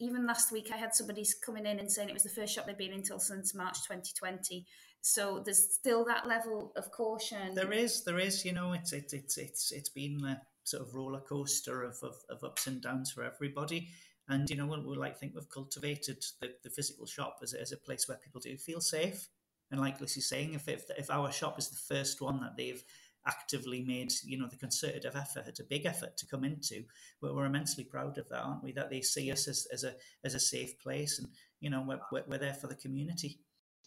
even 0.00 0.26
last 0.26 0.50
week 0.50 0.70
I 0.72 0.76
had 0.76 0.94
somebody 0.94 1.24
coming 1.44 1.66
in 1.66 1.78
and 1.78 1.90
saying 1.90 2.08
it 2.08 2.14
was 2.14 2.22
the 2.22 2.30
first 2.30 2.54
shop 2.54 2.66
they've 2.66 2.76
been 2.76 2.92
until 2.92 3.18
since 3.18 3.54
March 3.54 3.76
2020. 3.86 4.66
So 5.02 5.42
there's 5.44 5.72
still 5.74 6.04
that 6.06 6.26
level 6.26 6.72
of 6.76 6.90
caution. 6.90 7.54
There 7.54 7.72
is, 7.72 8.04
there 8.04 8.18
is. 8.18 8.44
You 8.44 8.52
know, 8.52 8.72
it's 8.72 8.92
it's 8.92 9.12
it's 9.12 9.38
it's 9.38 9.72
it's 9.72 9.88
been 9.88 10.24
a 10.24 10.40
sort 10.64 10.82
of 10.82 10.94
roller 10.94 11.20
coaster 11.20 11.82
of, 11.82 11.96
of, 12.02 12.16
of 12.28 12.42
ups 12.44 12.66
and 12.66 12.82
downs 12.82 13.10
for 13.12 13.22
everybody. 13.22 13.88
And 14.28 14.48
you 14.48 14.56
know, 14.56 14.66
we, 14.66 14.80
we 14.80 14.96
like 14.96 15.18
think 15.18 15.34
we've 15.34 15.48
cultivated 15.48 16.24
the, 16.40 16.50
the 16.62 16.70
physical 16.70 17.06
shop 17.06 17.38
as, 17.42 17.54
as 17.54 17.72
a 17.72 17.76
place 17.76 18.08
where 18.08 18.18
people 18.18 18.40
do 18.40 18.56
feel 18.56 18.80
safe. 18.80 19.28
And 19.70 19.80
like 19.80 20.00
Lucy's 20.00 20.28
saying, 20.28 20.54
if, 20.54 20.68
if 20.68 20.84
if 20.98 21.10
our 21.10 21.30
shop 21.30 21.58
is 21.58 21.68
the 21.68 21.94
first 21.94 22.20
one 22.20 22.40
that 22.40 22.56
they've 22.56 22.82
actively 23.26 23.82
made, 23.82 24.12
you 24.24 24.38
know, 24.38 24.48
the 24.48 24.56
concerted 24.56 25.06
effort, 25.06 25.58
a 25.58 25.64
big 25.64 25.86
effort 25.86 26.16
to 26.16 26.26
come 26.26 26.44
into. 26.44 26.84
But 27.20 27.34
we're 27.34 27.46
immensely 27.46 27.84
proud 27.84 28.18
of 28.18 28.28
that, 28.28 28.42
aren't 28.42 28.64
we? 28.64 28.72
That 28.72 28.90
they 28.90 29.02
see 29.02 29.30
us 29.30 29.48
as, 29.48 29.66
as 29.72 29.84
a 29.84 29.94
as 30.24 30.34
a 30.34 30.40
safe 30.40 30.78
place, 30.78 31.18
and 31.18 31.28
you 31.60 31.70
know, 31.70 31.84
we're, 31.86 32.22
we're 32.26 32.38
there 32.38 32.54
for 32.54 32.66
the 32.66 32.74
community. 32.74 33.38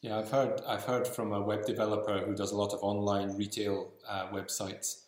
Yeah, 0.01 0.19
I've 0.19 0.29
heard 0.29 0.61
I've 0.67 0.83
heard 0.83 1.07
from 1.07 1.33
a 1.33 1.41
web 1.41 1.65
developer 1.65 2.19
who 2.19 2.35
does 2.35 2.51
a 2.51 2.57
lot 2.57 2.73
of 2.73 2.83
online 2.83 3.35
retail 3.37 3.93
uh, 4.07 4.27
websites 4.27 5.05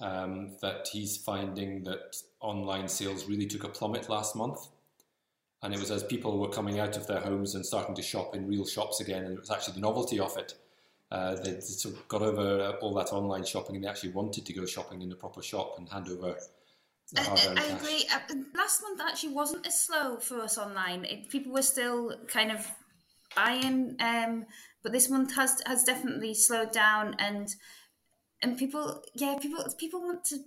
um, 0.00 0.56
that 0.60 0.88
he's 0.92 1.16
finding 1.16 1.84
that 1.84 2.16
online 2.40 2.88
sales 2.88 3.26
really 3.26 3.46
took 3.46 3.64
a 3.64 3.68
plummet 3.68 4.08
last 4.08 4.34
month. 4.36 4.68
And 5.62 5.72
it 5.72 5.78
was 5.78 5.92
as 5.92 6.02
people 6.02 6.40
were 6.40 6.48
coming 6.48 6.80
out 6.80 6.96
of 6.96 7.06
their 7.06 7.20
homes 7.20 7.54
and 7.54 7.64
starting 7.64 7.94
to 7.94 8.02
shop 8.02 8.34
in 8.34 8.48
real 8.48 8.66
shops 8.66 9.00
again, 9.00 9.22
and 9.22 9.34
it 9.34 9.38
was 9.40 9.50
actually 9.50 9.74
the 9.74 9.80
novelty 9.80 10.18
of 10.18 10.36
it 10.36 10.54
uh, 11.12 11.34
they 11.36 11.60
sort 11.60 11.94
of 11.94 12.08
got 12.08 12.22
over 12.22 12.76
all 12.80 12.94
that 12.94 13.12
online 13.12 13.44
shopping 13.44 13.76
and 13.76 13.84
they 13.84 13.88
actually 13.88 14.12
wanted 14.12 14.46
to 14.46 14.52
go 14.52 14.64
shopping 14.64 15.02
in 15.02 15.12
a 15.12 15.14
proper 15.14 15.42
shop 15.42 15.74
and 15.78 15.88
hand 15.88 16.08
over 16.08 16.36
I, 17.16 17.54
I 17.58 17.64
agree. 17.76 18.08
Uh, 18.10 18.34
last 18.56 18.82
month 18.82 19.00
actually 19.06 19.34
wasn't 19.34 19.66
as 19.66 19.78
slow 19.78 20.16
for 20.16 20.40
us 20.40 20.56
online. 20.56 21.04
It, 21.04 21.28
people 21.28 21.52
were 21.52 21.62
still 21.62 22.16
kind 22.26 22.50
of 22.50 22.66
buying, 23.36 23.96
um, 24.00 24.46
but 24.82 24.92
this 24.92 25.10
month 25.10 25.34
has 25.34 25.60
has 25.66 25.84
definitely 25.84 26.32
slowed 26.32 26.72
down. 26.72 27.14
And 27.18 27.54
and 28.40 28.56
people, 28.56 29.02
yeah, 29.14 29.36
people 29.38 29.62
people 29.78 30.00
want 30.00 30.24
to 30.26 30.38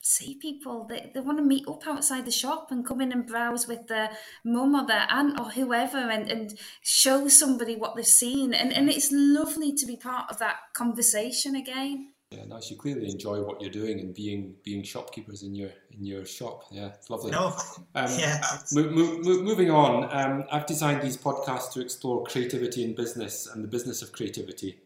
see 0.00 0.38
people. 0.40 0.84
They, 0.84 1.10
they 1.12 1.20
want 1.20 1.38
to 1.38 1.44
meet 1.44 1.66
up 1.68 1.86
outside 1.86 2.24
the 2.24 2.30
shop 2.30 2.70
and 2.70 2.86
come 2.86 3.00
in 3.00 3.12
and 3.12 3.26
browse 3.26 3.66
with 3.66 3.88
their 3.88 4.10
mum 4.44 4.74
or 4.74 4.86
their 4.86 5.06
aunt 5.10 5.38
or 5.38 5.50
whoever 5.50 5.98
and, 5.98 6.30
and 6.30 6.58
show 6.82 7.28
somebody 7.28 7.76
what 7.76 7.96
they've 7.96 8.06
seen. 8.06 8.54
And, 8.54 8.72
and 8.72 8.88
it's 8.88 9.10
lovely 9.12 9.72
to 9.74 9.86
be 9.86 9.96
part 9.96 10.30
of 10.30 10.38
that 10.38 10.56
conversation 10.74 11.56
again. 11.56 12.12
Yeah, 12.30 12.44
nice. 12.44 12.70
You 12.70 12.76
clearly 12.76 13.08
enjoy 13.08 13.40
what 13.40 13.60
you're 13.62 13.70
doing 13.70 14.00
and 14.00 14.14
being 14.14 14.56
being 14.62 14.82
shopkeepers 14.82 15.42
in 15.42 15.54
your 15.54 15.70
in 15.90 16.04
your 16.04 16.26
shop. 16.26 16.64
Yeah, 16.70 16.88
it's 16.88 17.08
lovely. 17.08 17.30
No, 17.30 17.56
um, 17.94 18.06
yeah. 18.18 18.42
Mo- 18.72 18.90
mo- 18.90 19.18
mo- 19.22 19.42
moving 19.42 19.70
on, 19.70 20.08
um, 20.12 20.44
I've 20.52 20.66
designed 20.66 21.00
these 21.00 21.16
podcasts 21.16 21.72
to 21.72 21.80
explore 21.80 22.24
creativity 22.24 22.84
in 22.84 22.94
business 22.94 23.46
and 23.46 23.64
the 23.64 23.68
business 23.68 24.02
of 24.02 24.12
creativity. 24.12 24.78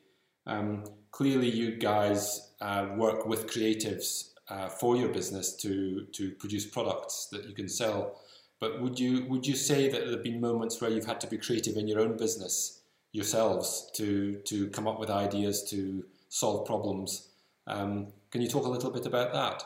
Um, 0.46 0.84
clearly, 1.10 1.50
you 1.50 1.78
guys 1.78 2.52
uh, 2.60 2.90
work 2.96 3.26
with 3.26 3.48
creatives 3.48 4.31
uh, 4.52 4.68
for 4.68 4.96
your 4.96 5.08
business 5.08 5.56
to 5.56 6.06
to 6.12 6.32
produce 6.32 6.66
products 6.66 7.28
that 7.32 7.44
you 7.48 7.54
can 7.54 7.68
sell. 7.68 8.20
But 8.60 8.80
would 8.80 8.98
you 8.98 9.24
would 9.30 9.46
you 9.46 9.56
say 9.56 9.88
that 9.88 10.00
there 10.02 10.10
have 10.10 10.22
been 10.22 10.40
moments 10.40 10.80
where 10.80 10.90
you've 10.90 11.06
had 11.06 11.20
to 11.22 11.26
be 11.26 11.38
creative 11.38 11.76
in 11.76 11.88
your 11.88 12.00
own 12.00 12.16
business 12.16 12.82
yourselves 13.12 13.90
to 13.94 14.36
to 14.50 14.68
come 14.68 14.86
up 14.86 15.00
with 15.00 15.10
ideas 15.10 15.68
to 15.70 16.04
solve 16.28 16.66
problems? 16.66 17.28
Um, 17.66 18.08
can 18.30 18.42
you 18.42 18.48
talk 18.48 18.66
a 18.66 18.68
little 18.68 18.90
bit 18.90 19.06
about 19.06 19.32
that? 19.32 19.64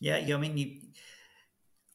Yeah. 0.00 0.16
I 0.16 0.38
mean, 0.38 0.56
you, 0.56 0.80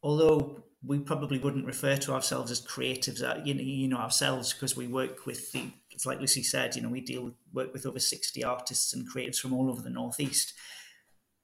although 0.03 0.63
we 0.83 0.99
probably 0.99 1.39
wouldn't 1.39 1.65
refer 1.65 1.97
to 1.97 2.13
ourselves 2.13 2.51
as 2.51 2.61
creatives, 2.61 3.21
uh, 3.21 3.41
you 3.43 3.53
know, 3.53 3.61
you 3.61 3.87
know 3.87 3.97
ourselves 3.97 4.53
because 4.53 4.77
we 4.77 4.87
work 4.87 5.25
with 5.25 5.51
the. 5.51 5.71
It's 5.91 6.05
like 6.05 6.19
Lucy 6.19 6.43
said, 6.43 6.75
you 6.75 6.81
know, 6.81 6.89
we 6.89 7.01
deal 7.01 7.23
with, 7.23 7.33
work 7.53 7.73
with 7.73 7.85
over 7.85 7.99
sixty 7.99 8.43
artists 8.43 8.93
and 8.93 9.09
creatives 9.11 9.39
from 9.39 9.53
all 9.53 9.69
over 9.69 9.81
the 9.81 9.89
northeast. 9.89 10.53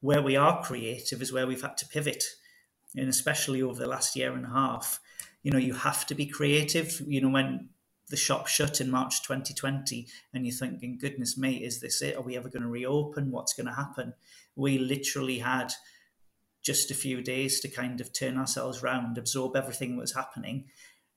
Where 0.02 0.22
we 0.22 0.36
are 0.36 0.64
creative 0.64 1.22
is 1.22 1.34
where 1.34 1.48
we've 1.48 1.62
had 1.62 1.78
to 1.78 1.88
pivot, 1.88 2.24
and 2.96 3.10
especially 3.10 3.62
over 3.62 3.80
the 3.80 3.88
last 3.88 4.16
year 4.16 4.34
and 4.34 4.46
a 4.46 4.50
half. 4.50 5.00
You 5.44 5.52
know, 5.52 5.58
you 5.58 5.74
have 5.74 6.06
to 6.08 6.16
be 6.16 6.26
creative. 6.26 7.02
You 7.06 7.22
know, 7.22 7.30
when 7.30 7.70
the 8.10 8.18
shop 8.18 8.48
shut 8.48 8.80
in 8.80 8.92
March 8.92 9.24
2020, 9.24 10.08
and 10.34 10.46
you're 10.46 10.56
thinking, 10.56 10.98
goodness 11.00 11.38
me, 11.38 11.64
is 11.64 11.80
this 11.82 12.02
it? 12.02 12.16
Are 12.16 12.22
we 12.22 12.38
ever 12.38 12.50
going 12.50 12.64
to 12.64 12.70
reopen? 12.70 13.32
What's 13.32 13.54
going 13.54 13.68
to 13.68 13.74
happen? 13.74 14.14
We 14.56 14.78
literally 14.78 15.40
had 15.40 15.74
just 16.64 16.92
a 16.92 16.96
few 16.96 17.22
days 17.22 17.60
to 17.60 17.68
kind 17.68 18.02
of 18.02 18.12
turn 18.12 18.38
ourselves 18.38 18.84
around, 18.84 19.18
absorb 19.18 19.56
everything 19.56 19.96
that 19.96 20.02
was 20.02 20.16
happening. 20.16 20.66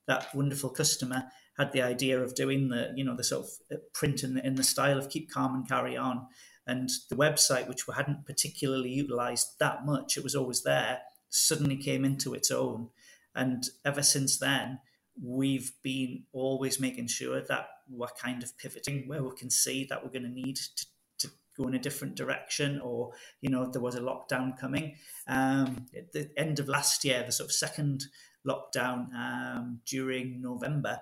That 0.06 0.35
wonderful 0.35 0.70
customer 0.70 1.25
had 1.58 1.73
the 1.73 1.82
idea 1.82 2.23
of 2.23 2.35
doing 2.35 2.68
the, 2.68 2.92
you 2.94 3.04
know, 3.04 3.16
the 3.16 3.25
sort 3.25 3.47
of 3.70 3.92
print 3.92 4.23
in 4.23 4.35
the, 4.35 4.47
in 4.47 4.54
the 4.54 4.64
style 4.64 4.99
of 4.99 5.11
keep 5.11 5.30
calm 5.30 5.54
and 5.54 5.68
carry 5.68 5.97
on. 5.97 6.26
And 6.68 6.90
the 7.08 7.16
website, 7.16 7.66
which 7.66 7.88
we 7.88 7.94
hadn't 7.94 8.26
particularly 8.26 8.90
utilized 8.90 9.58
that 9.58 9.87
much, 9.87 10.18
it 10.18 10.22
was 10.22 10.37
always 10.37 10.62
there, 10.62 11.00
suddenly 11.30 11.76
came 11.76 12.04
into 12.04 12.34
its 12.34 12.50
own. 12.50 12.90
And 13.34 13.64
ever 13.87 14.02
since 14.02 14.38
then, 14.38 14.80
we've 15.20 15.72
been 15.82 16.25
always 16.32 16.78
making 16.78 17.08
sure 17.08 17.40
that 17.40 17.68
we're 17.90 18.06
kind 18.20 18.42
of 18.42 18.56
pivoting 18.58 19.08
where 19.08 19.22
we 19.22 19.34
can 19.34 19.50
see 19.50 19.87
that 19.88 20.04
we're 20.04 20.10
going 20.10 20.22
to 20.22 20.28
need 20.28 20.56
to, 20.56 20.87
to 21.18 21.30
go 21.56 21.66
in 21.66 21.75
a 21.75 21.78
different 21.78 22.14
direction 22.14 22.80
or 22.80 23.12
you 23.40 23.50
know 23.50 23.68
there 23.70 23.82
was 23.82 23.94
a 23.94 24.00
lockdown 24.00 24.56
coming 24.56 24.94
um, 25.26 25.87
at 25.96 26.12
the 26.12 26.30
end 26.37 26.58
of 26.58 26.68
last 26.68 27.04
year 27.04 27.22
the 27.25 27.32
sort 27.32 27.48
of 27.48 27.52
second 27.52 28.04
lockdown 28.46 29.12
um, 29.14 29.80
during 29.87 30.40
november 30.40 30.98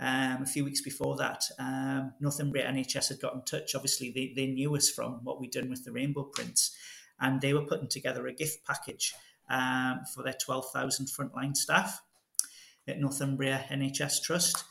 um, 0.00 0.42
a 0.42 0.46
few 0.46 0.64
weeks 0.64 0.80
before 0.80 1.16
that, 1.18 1.44
um, 1.58 2.14
Northumbria 2.20 2.66
NHS 2.66 3.10
had 3.10 3.20
got 3.20 3.34
in 3.34 3.42
touch. 3.42 3.74
Obviously, 3.74 4.10
they, 4.10 4.32
they 4.34 4.50
knew 4.50 4.74
us 4.74 4.88
from 4.88 5.20
what 5.24 5.38
we'd 5.38 5.50
done 5.50 5.68
with 5.68 5.84
the 5.84 5.92
rainbow 5.92 6.24
prints, 6.24 6.74
and 7.20 7.40
they 7.40 7.52
were 7.52 7.66
putting 7.66 7.88
together 7.88 8.26
a 8.26 8.32
gift 8.32 8.64
package 8.66 9.12
um, 9.50 10.00
for 10.14 10.22
their 10.22 10.36
12,000 10.40 11.06
frontline 11.06 11.54
staff 11.54 12.00
at 12.88 12.98
Northumbria 12.98 13.66
NHS 13.68 14.22
Trust, 14.22 14.64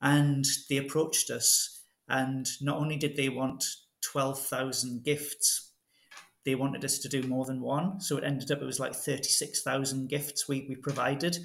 and 0.00 0.46
they 0.70 0.78
approached 0.78 1.30
us. 1.30 1.82
And 2.08 2.48
not 2.62 2.78
only 2.78 2.96
did 2.96 3.16
they 3.16 3.28
want 3.28 3.64
12,000 4.00 5.04
gifts, 5.04 5.72
they 6.46 6.54
wanted 6.54 6.86
us 6.86 6.98
to 7.00 7.08
do 7.08 7.22
more 7.24 7.44
than 7.44 7.60
one. 7.60 8.00
So 8.00 8.16
it 8.16 8.24
ended 8.24 8.50
up, 8.50 8.62
it 8.62 8.66
was 8.66 8.80
like 8.80 8.94
36,000 8.94 10.08
gifts 10.08 10.48
we, 10.48 10.66
we 10.68 10.74
provided 10.74 11.36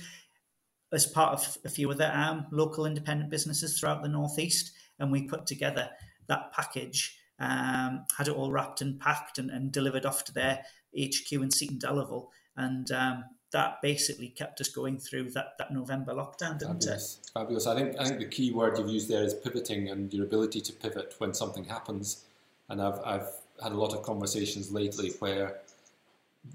as 0.96 1.06
part 1.06 1.34
of 1.34 1.58
a 1.66 1.70
few 1.70 1.92
other 1.92 2.12
um, 2.14 2.48
local 2.52 2.86
independent 2.86 3.30
businesses 3.30 3.80
throughout 3.80 4.02
the 4.02 4.10
Northeast. 4.10 4.72
And 5.00 5.12
we 5.12 5.24
put 5.24 5.46
together 5.46 5.90
that 6.28 6.54
package, 6.54 7.18
um, 7.40 8.06
had 8.18 8.28
it 8.28 8.36
all 8.36 8.52
wrapped 8.52 8.82
and 8.82 9.00
packed 9.00 9.38
and, 9.38 9.52
and, 9.52 9.72
delivered 9.72 10.06
off 10.06 10.24
to 10.24 10.34
their 10.34 10.64
HQ 10.98 11.32
in 11.34 11.52
Seaton 11.52 11.78
Delaval. 11.78 12.28
And 12.56 12.90
um, 12.92 13.26
that 13.52 13.82
basically 13.82 14.30
kept 14.30 14.60
us 14.62 14.70
going 14.70 14.98
through 14.98 15.32
that, 15.32 15.58
that 15.58 15.72
November 15.72 16.14
lockdown, 16.14 16.58
didn't 16.58 16.82
Fabulous. 16.82 17.20
it? 17.24 17.32
Fabulous. 17.34 17.68
I 17.68 17.76
think 17.76 17.96
I 18.00 18.06
think 18.06 18.20
the 18.20 18.26
key 18.26 18.52
word 18.52 18.78
you've 18.78 18.90
used 18.90 19.10
there 19.10 19.24
is 19.24 19.34
pivoting 19.34 19.90
and 19.90 20.14
your 20.14 20.26
ability 20.26 20.62
to 20.62 20.74
pivot 20.74 21.16
when 21.20 21.34
something 21.34 21.66
happens. 21.66 22.26
And 22.70 22.82
I've 22.82 23.00
I've 23.06 23.28
had 23.62 23.72
a 23.72 23.78
lot 23.78 23.94
of 23.94 24.04
conversations 24.04 24.72
lately 24.72 25.12
where 25.20 25.60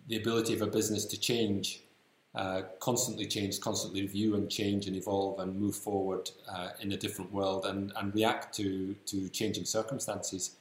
the 0.09 0.16
ability 0.16 0.54
of 0.54 0.62
a 0.62 0.66
business 0.66 1.04
to 1.06 1.18
change, 1.18 1.82
uh, 2.35 2.63
constantly 2.79 3.27
change, 3.27 3.61
constantly 3.61 4.03
review 4.03 4.35
and 4.37 4.51
change 4.51 4.87
and 4.87 4.97
evolve 4.97 5.41
and 5.41 5.59
move 5.59 5.75
forward 5.75 6.31
uh, 6.49 6.69
in 6.81 6.93
a 6.93 6.97
different 6.97 7.33
world 7.33 7.67
and, 7.67 7.93
and 7.97 8.15
react 8.15 8.55
to 8.57 8.95
to 9.07 9.29
changing 9.31 9.65
circumstances 9.65 10.57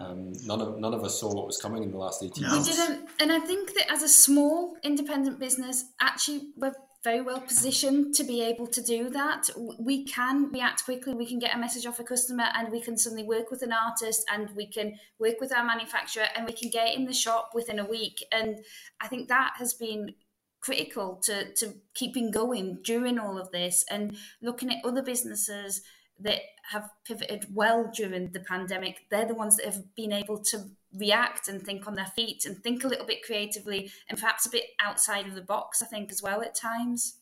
um, 0.00 0.32
none 0.44 0.60
of 0.60 0.78
none 0.78 0.94
of 0.94 1.04
us 1.04 1.20
saw 1.20 1.32
what 1.32 1.46
was 1.46 1.58
coming 1.58 1.82
in 1.82 1.90
the 1.90 1.98
last 1.98 2.22
eighteen 2.22 2.48
months. 2.48 2.68
We 2.68 2.74
didn't, 2.74 3.08
and 3.20 3.30
I 3.30 3.38
think 3.38 3.74
that 3.74 3.90
as 3.92 4.02
a 4.02 4.08
small 4.08 4.76
independent 4.82 5.38
business, 5.38 5.84
actually 6.00 6.48
we're 6.56 6.72
very 7.02 7.20
well 7.22 7.40
positioned 7.40 8.14
to 8.14 8.24
be 8.24 8.42
able 8.42 8.66
to 8.66 8.82
do 8.82 9.08
that. 9.10 9.48
We 9.78 10.04
can 10.04 10.50
react 10.50 10.84
quickly. 10.84 11.14
We 11.14 11.26
can 11.26 11.38
get 11.38 11.54
a 11.54 11.58
message 11.58 11.86
off 11.86 12.00
a 12.00 12.04
customer, 12.04 12.46
and 12.54 12.70
we 12.70 12.80
can 12.80 12.96
suddenly 12.96 13.24
work 13.24 13.50
with 13.50 13.62
an 13.62 13.72
artist, 13.72 14.24
and 14.32 14.50
we 14.56 14.66
can 14.66 14.98
work 15.18 15.40
with 15.40 15.54
our 15.54 15.64
manufacturer, 15.64 16.26
and 16.34 16.46
we 16.46 16.52
can 16.52 16.70
get 16.70 16.94
in 16.94 17.04
the 17.04 17.12
shop 17.12 17.50
within 17.54 17.78
a 17.78 17.84
week. 17.84 18.24
And 18.32 18.60
I 19.00 19.08
think 19.08 19.28
that 19.28 19.52
has 19.58 19.74
been 19.74 20.14
critical 20.60 21.20
to 21.24 21.52
to 21.54 21.74
keeping 21.94 22.30
going 22.30 22.78
during 22.84 23.18
all 23.18 23.38
of 23.38 23.50
this, 23.50 23.84
and 23.90 24.16
looking 24.42 24.70
at 24.70 24.84
other 24.84 25.02
businesses 25.02 25.82
that 26.22 26.40
have 26.70 26.90
pivoted 27.06 27.46
well 27.54 27.90
during 27.94 28.30
the 28.32 28.40
pandemic, 28.40 29.06
they're 29.10 29.26
the 29.26 29.34
ones 29.34 29.56
that 29.56 29.66
have 29.66 29.94
been 29.94 30.12
able 30.12 30.38
to 30.38 30.64
react 30.94 31.48
and 31.48 31.62
think 31.62 31.86
on 31.86 31.94
their 31.94 32.12
feet 32.14 32.44
and 32.44 32.62
think 32.62 32.84
a 32.84 32.88
little 32.88 33.06
bit 33.06 33.22
creatively 33.22 33.90
and 34.08 34.18
perhaps 34.18 34.44
a 34.44 34.50
bit 34.50 34.64
outside 34.84 35.26
of 35.26 35.34
the 35.34 35.40
box, 35.40 35.82
I 35.82 35.86
think, 35.86 36.12
as 36.12 36.22
well 36.22 36.42
at 36.42 36.54
times. 36.54 37.16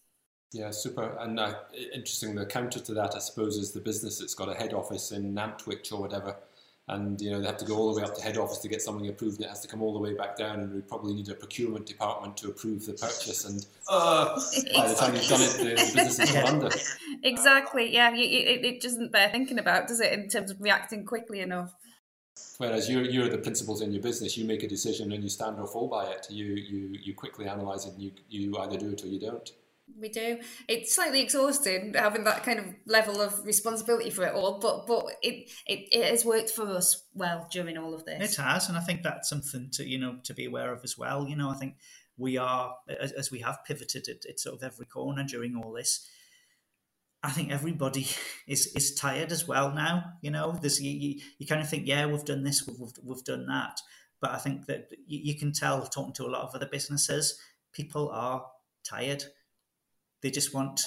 Yeah, 0.52 0.70
super. 0.70 1.16
And 1.20 1.38
uh, 1.38 1.54
interesting, 1.94 2.34
the 2.34 2.46
counter 2.46 2.80
to 2.80 2.94
that, 2.94 3.14
I 3.14 3.18
suppose, 3.18 3.56
is 3.56 3.72
the 3.72 3.80
business 3.80 4.18
that's 4.18 4.34
got 4.34 4.48
a 4.48 4.54
head 4.54 4.72
office 4.72 5.12
in 5.12 5.34
Nantwich 5.34 5.92
or 5.92 6.00
whatever 6.00 6.34
and 6.88 7.20
you 7.20 7.30
know 7.30 7.40
they 7.40 7.46
have 7.46 7.58
to 7.58 7.64
go 7.64 7.76
all 7.76 7.92
the 7.92 8.00
way 8.00 8.06
up 8.06 8.14
to 8.14 8.22
head 8.22 8.38
office 8.38 8.58
to 8.58 8.68
get 8.68 8.80
something 8.80 9.08
approved 9.08 9.36
and 9.36 9.44
it 9.44 9.48
has 9.48 9.60
to 9.60 9.68
come 9.68 9.82
all 9.82 9.92
the 9.92 9.98
way 9.98 10.14
back 10.14 10.36
down 10.36 10.60
and 10.60 10.72
we 10.72 10.80
probably 10.80 11.14
need 11.14 11.28
a 11.28 11.34
procurement 11.34 11.84
department 11.84 12.36
to 12.36 12.48
approve 12.48 12.86
the 12.86 12.92
purchase 12.92 13.44
and 13.44 13.66
uh, 13.88 14.40
by 14.74 14.88
the 14.88 14.94
time 14.94 15.14
you've 15.14 15.28
done 15.28 15.40
it 15.42 15.52
the, 15.58 15.64
the 15.64 15.92
business 15.94 16.18
is 16.30 16.36
under 16.36 16.70
exactly 17.22 17.92
yeah 17.92 18.14
it, 18.14 18.64
it 18.64 18.80
doesn't 18.80 19.12
bear 19.12 19.28
thinking 19.28 19.58
about 19.58 19.88
does 19.88 20.00
it 20.00 20.12
in 20.12 20.28
terms 20.28 20.50
of 20.50 20.60
reacting 20.60 21.04
quickly 21.04 21.40
enough. 21.40 21.74
Whereas 22.58 22.88
you're, 22.88 23.04
you're 23.04 23.28
the 23.28 23.38
principals 23.38 23.82
in 23.82 23.92
your 23.92 24.02
business 24.02 24.36
you 24.36 24.44
make 24.44 24.62
a 24.62 24.68
decision 24.68 25.12
and 25.12 25.22
you 25.22 25.28
stand 25.28 25.58
or 25.58 25.66
fall 25.66 25.88
by 25.88 26.06
it. 26.06 26.26
You 26.30 26.46
you, 26.46 26.96
you 27.02 27.14
quickly 27.14 27.48
analyze 27.48 27.86
it 27.86 27.94
and 27.94 28.02
you, 28.02 28.12
you 28.28 28.58
either 28.58 28.76
do 28.76 28.90
it 28.90 29.02
or 29.02 29.08
you 29.08 29.18
don't 29.18 29.50
we 30.00 30.08
do. 30.08 30.38
It's 30.68 30.94
slightly 30.94 31.20
exhausting 31.20 31.94
having 31.94 32.24
that 32.24 32.44
kind 32.44 32.58
of 32.58 32.66
level 32.86 33.20
of 33.20 33.44
responsibility 33.44 34.10
for 34.10 34.24
it 34.24 34.34
all, 34.34 34.58
but 34.58 34.86
but 34.86 35.06
it, 35.22 35.50
it, 35.66 35.88
it 35.90 36.10
has 36.10 36.24
worked 36.24 36.50
for 36.50 36.68
us 36.68 37.04
well 37.14 37.48
during 37.50 37.76
all 37.76 37.94
of 37.94 38.04
this. 38.04 38.32
It 38.32 38.42
has, 38.42 38.68
and 38.68 38.76
I 38.76 38.80
think 38.80 39.02
that's 39.02 39.28
something 39.28 39.70
to 39.72 39.86
you 39.86 39.98
know 39.98 40.18
to 40.24 40.34
be 40.34 40.44
aware 40.44 40.72
of 40.72 40.80
as 40.84 40.96
well. 40.96 41.26
You 41.28 41.36
know, 41.36 41.50
I 41.50 41.54
think 41.54 41.74
we 42.16 42.36
are 42.36 42.76
as, 43.00 43.12
as 43.12 43.30
we 43.30 43.40
have 43.40 43.64
pivoted 43.66 44.08
at, 44.08 44.26
at 44.28 44.40
sort 44.40 44.56
of 44.56 44.62
every 44.62 44.86
corner 44.86 45.24
during 45.24 45.56
all 45.56 45.72
this. 45.72 46.06
I 47.22 47.30
think 47.30 47.50
everybody 47.50 48.06
is 48.46 48.66
is 48.74 48.94
tired 48.94 49.32
as 49.32 49.48
well 49.48 49.72
now. 49.72 50.04
You 50.22 50.30
know, 50.30 50.58
there's 50.60 50.80
you, 50.80 50.90
you, 50.90 51.20
you 51.38 51.46
kind 51.46 51.60
of 51.60 51.68
think, 51.68 51.86
yeah, 51.86 52.06
we've 52.06 52.24
done 52.24 52.44
this, 52.44 52.66
we've 52.66 52.92
we've, 53.02 53.24
done 53.24 53.46
that, 53.46 53.80
but 54.20 54.30
I 54.30 54.38
think 54.38 54.66
that 54.66 54.88
you, 55.06 55.32
you 55.32 55.38
can 55.38 55.52
tell 55.52 55.84
talking 55.86 56.14
to 56.14 56.26
a 56.26 56.30
lot 56.30 56.42
of 56.42 56.54
other 56.54 56.68
businesses, 56.70 57.38
people 57.72 58.10
are 58.10 58.46
tired 58.88 59.24
they 60.22 60.30
just 60.30 60.54
want. 60.54 60.80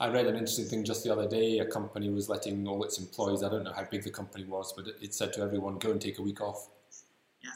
I 0.00 0.08
read 0.08 0.26
an 0.26 0.34
interesting 0.34 0.66
thing 0.66 0.84
just 0.84 1.04
the 1.04 1.12
other 1.12 1.28
day. 1.28 1.58
A 1.60 1.66
company 1.66 2.10
was 2.10 2.28
letting 2.28 2.66
all 2.66 2.82
its 2.82 2.98
employees, 2.98 3.42
I 3.42 3.48
don't 3.48 3.64
know 3.64 3.72
how 3.72 3.84
big 3.84 4.02
the 4.02 4.10
company 4.10 4.44
was, 4.44 4.72
but 4.76 4.88
it, 4.88 4.96
it 5.00 5.14
said 5.14 5.32
to 5.34 5.40
everyone, 5.40 5.78
go 5.78 5.92
and 5.92 6.00
take 6.00 6.18
a 6.18 6.22
week 6.22 6.40
off. 6.40 6.68
Yeah. 7.42 7.50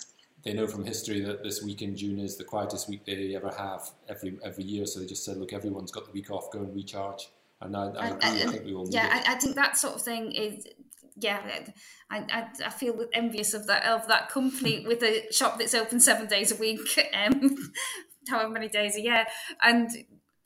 They 0.44 0.52
know 0.52 0.68
from 0.68 0.84
history 0.84 1.20
that 1.22 1.42
this 1.42 1.62
week 1.62 1.82
in 1.82 1.96
June 1.96 2.20
is 2.20 2.36
the 2.36 2.44
quietest 2.44 2.88
week 2.88 3.04
they 3.04 3.34
ever 3.34 3.52
have 3.58 3.90
every 4.08 4.38
every 4.44 4.64
year. 4.64 4.86
So 4.86 5.00
they 5.00 5.06
just 5.06 5.24
said, 5.24 5.36
look, 5.36 5.52
everyone's 5.52 5.90
got 5.90 6.06
the 6.06 6.12
week 6.12 6.30
off, 6.30 6.50
go 6.52 6.60
and 6.60 6.74
recharge. 6.74 7.28
And 7.60 7.76
I. 7.76 7.88
I, 7.88 8.16
I 8.22 8.30
think 8.46 8.64
we 8.64 8.74
all 8.74 8.88
Yeah, 8.88 9.08
I, 9.10 9.32
I 9.32 9.34
think 9.34 9.56
that 9.56 9.76
sort 9.76 9.96
of 9.96 10.02
thing 10.02 10.30
is 10.32 10.64
yeah, 11.20 11.40
I, 12.10 12.18
I, 12.18 12.46
I, 12.64 12.70
feel 12.70 13.06
envious 13.12 13.54
of 13.54 13.66
that 13.66 13.84
of 13.84 14.06
that 14.08 14.28
company 14.28 14.84
with 14.86 15.02
a 15.02 15.26
shop 15.32 15.58
that's 15.58 15.74
open 15.74 16.00
seven 16.00 16.26
days 16.26 16.52
a 16.52 16.56
week, 16.56 16.80
um, 17.14 17.56
however 18.28 18.50
many 18.50 18.68
days 18.68 18.96
a 18.96 19.00
year, 19.00 19.26
and 19.62 19.90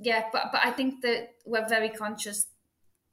yeah, 0.02 0.24
but 0.32 0.50
but 0.52 0.60
I 0.64 0.70
think 0.70 1.02
that 1.02 1.34
we're 1.44 1.68
very 1.68 1.88
conscious 1.88 2.46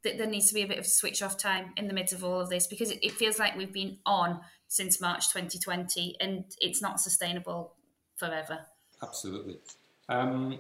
that 0.03 0.17
there 0.17 0.27
needs 0.27 0.47
to 0.47 0.53
be 0.53 0.61
a 0.61 0.67
bit 0.67 0.79
of 0.79 0.87
switch 0.87 1.21
off 1.21 1.37
time 1.37 1.73
in 1.75 1.87
the 1.87 1.93
midst 1.93 2.13
of 2.13 2.23
all 2.23 2.39
of 2.39 2.49
this 2.49 2.67
because 2.67 2.89
it, 2.89 2.99
it 3.01 3.11
feels 3.11 3.37
like 3.37 3.57
we've 3.57 3.73
been 3.73 3.97
on 4.05 4.39
since 4.67 5.01
March 5.01 5.29
2020 5.33 6.15
and 6.21 6.45
it's 6.61 6.81
not 6.81 7.01
sustainable 7.01 7.73
forever. 8.15 8.59
Absolutely. 9.03 9.57
Um, 10.07 10.59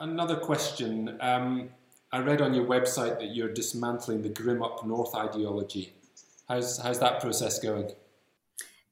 another 0.00 0.36
question. 0.36 1.16
Um, 1.20 1.70
I 2.10 2.18
read 2.18 2.42
on 2.42 2.52
your 2.52 2.66
website 2.66 3.18
that 3.20 3.34
you're 3.34 3.52
dismantling 3.52 4.22
the 4.22 4.28
grim 4.28 4.62
up 4.62 4.84
north 4.84 5.14
ideology. 5.14 5.92
How's 6.48 6.78
how's 6.78 6.98
that 7.00 7.20
process 7.20 7.58
going? 7.58 7.90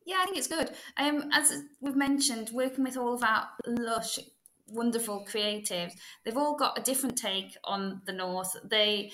Yeah, 0.07 0.17
I 0.21 0.25
think 0.25 0.39
it's 0.39 0.49
good. 0.49 0.71
Um, 0.97 1.29
as 1.33 1.53
we've 1.81 1.97
mentioned, 1.97 2.51
working 2.53 2.85
with 2.85 2.97
all 2.97 3.15
of 3.15 3.23
our 3.23 3.49
lush, 3.67 4.19
wonderful 4.71 5.27
creatives, 5.31 5.93
they've 6.25 6.37
all 6.37 6.57
got 6.57 6.79
a 6.79 6.83
different 6.83 7.17
take 7.17 7.57
on 7.65 8.03
the 8.07 8.13
north. 8.13 8.57
They 8.65 9.13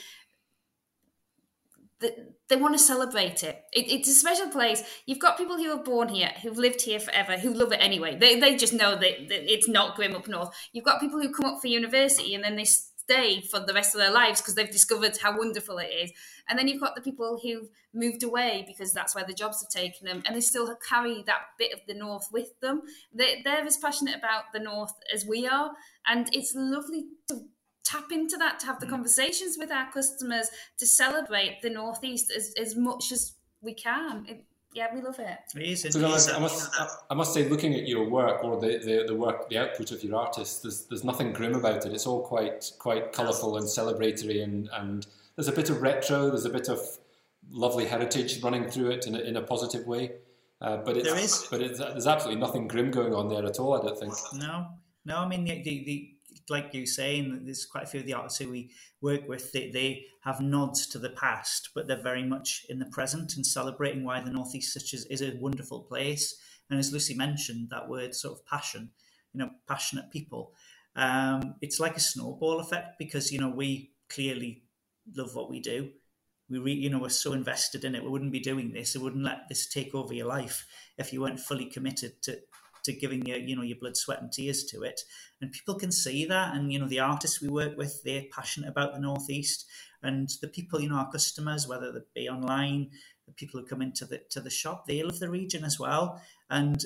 they, 1.99 2.11
they 2.49 2.57
want 2.57 2.75
to 2.75 2.79
celebrate 2.79 3.43
it. 3.43 3.63
it. 3.73 3.91
It's 3.91 4.09
a 4.09 4.15
special 4.15 4.49
place. 4.49 4.83
You've 5.07 5.19
got 5.19 5.39
people 5.39 5.57
who 5.57 5.71
are 5.71 5.83
born 5.83 6.09
here, 6.09 6.31
who've 6.43 6.59
lived 6.59 6.83
here 6.83 7.01
forever, 7.01 7.39
who 7.39 7.55
love 7.55 7.73
it 7.73 7.81
anyway. 7.81 8.19
They, 8.19 8.39
they 8.39 8.57
just 8.57 8.75
know 8.75 8.93
that, 8.97 9.29
that 9.29 9.53
it's 9.53 9.69
not 9.69 9.97
grim 9.97 10.15
up 10.15 10.29
north. 10.29 10.55
You've 10.73 10.85
got 10.85 11.01
people 11.01 11.21
who 11.21 11.33
come 11.33 11.47
up 11.47 11.61
for 11.61 11.69
university 11.69 12.35
and 12.35 12.45
then 12.45 12.57
they 12.57 12.67
stay 13.09 13.41
for 13.41 13.61
the 13.61 13.73
rest 13.73 13.95
of 13.95 14.01
their 14.01 14.11
lives 14.11 14.41
because 14.41 14.55
they've 14.55 14.71
discovered 14.71 15.17
how 15.17 15.39
wonderful 15.39 15.79
it 15.79 15.87
is. 15.87 16.13
And 16.49 16.59
then 16.59 16.69
you've 16.69 16.81
got 16.81 16.95
the 16.95 17.01
people 17.01 17.39
who've 17.43 17.69
moved 17.95 18.23
away 18.23 18.65
because 18.67 18.93
that's 18.93 19.15
where 19.15 19.25
the 19.25 19.33
jobs 19.33 19.63
have 19.63 19.71
taken 19.71 20.07
them, 20.07 20.23
and 20.27 20.37
they 20.37 20.41
still 20.41 20.77
carry 20.89 21.23
that 21.27 21.43
bit 21.59 21.73
of 21.73 21.81
the 21.87 21.95
north 21.95 22.29
with 22.33 22.59
them. 22.61 22.83
They, 23.13 23.43
they're 23.45 23.65
as 23.65 23.77
passionate 23.77 24.17
about 24.17 24.45
the 24.53 24.61
north 24.61 24.93
as 25.13 25.25
we 25.25 25.47
are, 25.47 25.73
and 26.07 26.29
it's 26.33 26.55
lovely 26.55 27.07
to 27.29 27.43
tap 27.85 28.11
into 28.11 28.37
that 28.37 28.59
to 28.61 28.67
have 28.67 28.81
the 28.81 28.87
mm. 28.87 28.91
conversations 28.91 29.57
with 29.59 29.71
our 29.71 29.91
customers 29.93 30.49
to 30.79 30.87
celebrate 30.87 31.63
the 31.63 31.71
northeast 31.71 32.33
as, 32.37 32.53
as 32.61 32.75
much 32.75 33.13
as 33.13 33.35
we 33.61 33.75
can. 33.75 34.27
It, 34.29 34.45
yeah, 34.77 34.95
we 34.95 35.01
love 35.01 35.19
it. 35.19 35.39
It 35.57 35.63
is. 35.63 35.87
So 35.91 35.99
I, 36.07 36.39
must, 36.39 36.71
I 37.11 37.15
must 37.15 37.33
say, 37.33 37.49
looking 37.49 37.75
at 37.75 37.89
your 37.89 38.11
work 38.11 38.45
or 38.45 38.61
the, 38.61 38.77
the, 38.79 39.05
the 39.07 39.15
work, 39.15 39.49
the 39.49 39.57
output 39.57 39.91
of 39.91 40.05
your 40.05 40.17
artists, 40.17 40.61
there's, 40.61 40.83
there's 40.83 41.03
nothing 41.03 41.33
grim 41.33 41.55
about 41.55 41.87
it. 41.87 41.93
It's 41.95 42.07
all 42.07 42.23
quite 42.23 42.71
quite 42.79 43.15
colourful 43.15 43.57
and 43.57 43.67
celebratory, 43.67 44.45
and, 44.45 44.69
and 44.75 45.07
there's 45.35 45.49
a 45.49 45.53
bit 45.53 45.71
of 45.71 45.81
retro, 45.81 46.29
there's 46.29 46.45
a 46.45 46.51
bit 46.51 46.69
of 46.69 46.81
lovely 47.51 47.87
heritage 47.87 48.43
running 48.43 48.69
through 48.69 48.91
it 48.91 49.07
in 49.07 49.15
a, 49.15 49.21
in 49.21 49.37
a 49.39 49.43
positive 49.43 49.87
way. 49.87 50.13
Uh, 50.61 50.77
but 50.77 50.99
it's, 50.99 51.09
there 51.09 51.19
is, 51.19 51.47
but 51.51 51.63
it's, 51.63 51.79
there's 51.79 52.07
absolutely 52.07 52.41
nothing 52.41 52.69
grim 52.69 52.91
going 52.91 53.15
on 53.15 53.29
there 53.31 53.47
at 53.47 53.59
all. 53.59 53.81
I 53.81 53.87
don't 53.87 53.99
think. 53.99 54.13
No, 54.35 54.67
no. 55.07 55.17
I 55.17 55.27
mean, 55.29 55.45
the, 55.45 55.63
the, 55.63 55.85
the 55.85 56.16
like 56.51 56.75
you 56.75 56.87
saying, 56.87 57.43
there's 57.45 57.67
quite 57.67 57.85
a 57.85 57.87
few 57.87 58.01
of 58.01 58.07
the 58.07 58.15
artists 58.15 58.39
who 58.39 58.51
we 58.51 58.71
work 59.01 59.29
with. 59.29 59.53
They, 59.53 59.71
they 59.71 60.07
have 60.23 60.41
nods 60.41 60.87
to 60.89 60.99
the 60.99 61.11
past, 61.11 61.71
but 61.75 61.87
they're 61.87 62.03
very 62.03 62.25
much 62.25 62.67
in 62.69 62.79
the 62.79 62.87
present 62.87 63.37
and 63.37 63.47
celebrating 63.47 64.05
why 64.05 64.21
the 64.21 64.31
Northeast 64.31 64.75
such 64.75 64.95
is, 64.95 65.07
is 65.07 65.23
a 65.23 65.37
wonderful 65.41 65.81
place. 65.81 66.37
And 66.71 66.79
as 66.79 66.93
Lucy 66.93 67.15
mentioned, 67.15 67.71
that 67.71 67.89
word 67.89 68.15
sort 68.15 68.39
of 68.39 68.47
passion, 68.47 68.91
you 69.33 69.41
know, 69.41 69.51
passionate 69.69 70.11
people. 70.11 70.53
Um, 70.97 71.57
it's 71.61 71.79
like 71.79 71.97
a 71.97 72.01
snowball 72.01 72.59
effect 72.61 72.99
because 72.99 73.31
you 73.31 73.39
know 73.39 73.51
we 73.51 73.93
clearly 74.09 74.63
love 75.15 75.35
what 75.35 75.51
we 75.51 75.61
do. 75.61 75.91
We, 76.49 76.59
re, 76.59 76.73
you 76.73 76.91
know, 76.91 76.99
we're 76.99 77.09
so 77.09 77.33
invested 77.33 77.85
in 77.85 77.95
it. 77.95 78.03
We 78.03 78.09
wouldn't 78.09 78.33
be 78.33 78.41
doing 78.41 78.73
this. 78.73 78.95
We 78.95 79.03
wouldn't 79.03 79.25
let 79.25 79.49
this 79.49 79.69
take 79.69 79.95
over 79.95 80.15
your 80.15 80.27
life 80.27 80.65
if 80.97 81.13
you 81.13 81.21
weren't 81.21 81.41
fully 81.41 81.67
committed 81.67 82.23
to 82.23 82.39
to 82.87 82.93
giving 82.93 83.27
your 83.27 83.39
you 83.39 83.55
know 83.55 83.63
your 83.63 83.79
blood, 83.79 83.97
sweat, 83.97 84.23
and 84.23 84.33
tears 84.33 84.65
to 84.65 84.83
it. 84.83 85.03
And 85.41 85.53
people 85.53 85.75
can 85.75 85.93
see 85.93 86.25
that. 86.25 86.57
And 86.57 86.73
you 86.73 86.79
know 86.79 86.89
the 86.89 87.01
artists 87.01 87.41
we 87.41 87.49
work 87.49 87.77
with, 87.77 88.03
they're 88.03 88.25
passionate 88.33 88.71
about 88.71 88.95
the 88.95 89.01
northeast, 89.01 89.67
and 90.03 90.29
the 90.41 90.49
people 90.49 90.81
you 90.81 90.89
know 90.89 90.97
our 90.97 91.11
customers, 91.11 91.69
whether 91.69 91.93
they 91.93 92.23
be 92.23 92.29
online, 92.29 92.91
the 93.27 93.33
people 93.33 93.61
who 93.61 93.67
come 93.67 93.83
into 93.83 94.05
the 94.05 94.23
to 94.31 94.41
the 94.41 94.51
shop, 94.51 94.87
they 94.87 95.03
love 95.03 95.19
the 95.19 95.31
region 95.31 95.65
as 95.65 95.79
well, 95.79 96.23
and 96.49 96.85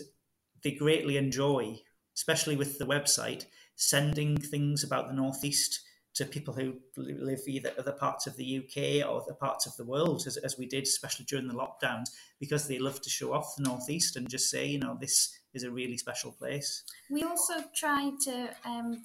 they 0.62 0.72
greatly 0.72 1.16
enjoy, 1.16 1.80
especially 2.16 2.56
with 2.56 2.78
the 2.78 2.86
website, 2.86 3.44
sending 3.76 4.36
things 4.36 4.84
about 4.84 5.08
the 5.08 5.14
northeast 5.14 5.80
to 6.12 6.24
people 6.24 6.54
who 6.54 6.74
live 6.96 7.40
either 7.46 7.72
other 7.78 7.92
parts 7.92 8.26
of 8.26 8.36
the 8.36 8.58
UK 8.58 9.08
or 9.08 9.22
other 9.22 9.34
parts 9.34 9.66
of 9.66 9.76
the 9.76 9.84
world, 9.84 10.24
as, 10.26 10.36
as 10.38 10.58
we 10.58 10.66
did, 10.66 10.82
especially 10.82 11.24
during 11.24 11.46
the 11.46 11.54
lockdowns, 11.54 12.10
because 12.40 12.66
they 12.66 12.78
love 12.78 13.00
to 13.00 13.10
show 13.10 13.32
off 13.32 13.54
the 13.56 13.62
Northeast 13.62 14.16
and 14.16 14.28
just 14.28 14.50
say, 14.50 14.66
you 14.66 14.78
know, 14.78 14.98
this 15.00 15.38
is 15.54 15.64
a 15.64 15.70
really 15.70 15.96
special 15.96 16.32
place. 16.32 16.84
We 17.10 17.22
also 17.22 17.54
try 17.74 18.12
to 18.22 18.48
um, 18.64 19.02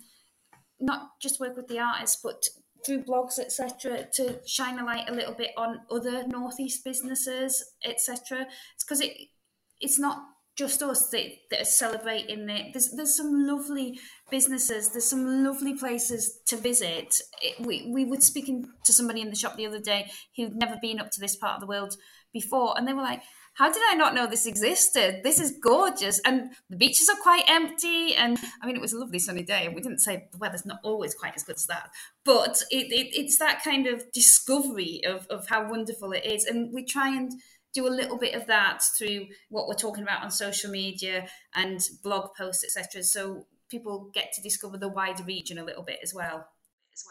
not 0.79 1.19
just 1.21 1.39
work 1.39 1.55
with 1.55 1.67
the 1.67 1.79
artists, 1.79 2.19
but 2.23 2.43
through 2.85 3.03
blogs, 3.03 3.39
etc., 3.39 4.07
to 4.13 4.39
shine 4.45 4.79
a 4.79 4.85
light 4.85 5.09
a 5.09 5.13
little 5.13 5.33
bit 5.33 5.51
on 5.57 5.81
other 5.89 6.27
northeast 6.27 6.83
businesses, 6.83 7.63
etc. 7.83 8.45
It's 8.75 8.83
because 8.83 9.01
it 9.01 9.13
it's 9.81 9.99
not 9.99 10.23
just 10.55 10.81
us 10.81 11.09
that, 11.09 11.25
that 11.51 11.61
are 11.61 11.65
celebrating 11.65 12.49
it. 12.49 12.73
There's 12.73 12.91
there's 12.91 13.17
some 13.17 13.45
lovely 13.47 13.99
businesses. 14.29 14.89
There's 14.89 15.09
some 15.09 15.43
lovely 15.43 15.73
places 15.73 16.39
to 16.47 16.57
visit. 16.57 17.15
It, 17.41 17.59
we 17.59 17.89
we 17.91 18.05
were 18.05 18.21
speaking 18.21 18.65
to 18.83 18.93
somebody 18.93 19.21
in 19.21 19.29
the 19.29 19.35
shop 19.35 19.57
the 19.57 19.65
other 19.65 19.79
day 19.79 20.11
who'd 20.35 20.55
never 20.55 20.77
been 20.81 20.99
up 20.99 21.11
to 21.11 21.19
this 21.19 21.35
part 21.35 21.55
of 21.55 21.61
the 21.61 21.67
world 21.67 21.95
before, 22.31 22.77
and 22.77 22.87
they 22.87 22.93
were 22.93 23.01
like, 23.01 23.21
how 23.55 23.71
did 23.71 23.81
I 23.89 23.95
not 23.95 24.13
know 24.13 24.27
this 24.27 24.45
existed? 24.45 25.21
This 25.23 25.39
is 25.39 25.57
gorgeous. 25.63 26.19
And 26.25 26.51
the 26.69 26.75
beaches 26.75 27.09
are 27.09 27.21
quite 27.21 27.43
empty. 27.47 28.13
And 28.13 28.37
I 28.61 28.67
mean, 28.67 28.75
it 28.75 28.81
was 28.81 28.91
a 28.91 28.99
lovely 28.99 29.19
sunny 29.19 29.43
day. 29.43 29.65
And 29.65 29.73
we 29.73 29.81
didn't 29.81 29.99
say 29.99 30.27
the 30.31 30.37
weather's 30.37 30.65
not 30.65 30.79
always 30.83 31.15
quite 31.15 31.33
as 31.35 31.43
good 31.43 31.55
as 31.55 31.65
that. 31.67 31.89
But 32.25 32.61
it, 32.69 32.91
it, 32.91 33.17
it's 33.17 33.39
that 33.39 33.63
kind 33.63 33.87
of 33.87 34.11
discovery 34.11 35.01
of, 35.05 35.25
of 35.27 35.47
how 35.47 35.69
wonderful 35.69 36.11
it 36.11 36.25
is. 36.25 36.43
And 36.43 36.73
we 36.73 36.83
try 36.83 37.15
and 37.15 37.31
do 37.73 37.87
a 37.87 37.89
little 37.89 38.17
bit 38.17 38.35
of 38.35 38.45
that 38.47 38.81
through 38.97 39.27
what 39.49 39.67
we're 39.67 39.73
talking 39.75 40.03
about 40.03 40.23
on 40.23 40.31
social 40.31 40.69
media 40.69 41.27
and 41.53 41.79
blog 42.03 42.35
posts, 42.37 42.65
etc. 42.65 43.03
So 43.03 43.47
people 43.69 44.11
get 44.13 44.33
to 44.33 44.41
discover 44.41 44.77
the 44.77 44.89
wider 44.89 45.23
region 45.23 45.57
a 45.57 45.63
little 45.63 45.83
bit 45.83 45.99
as 46.03 46.13
well. 46.13 46.49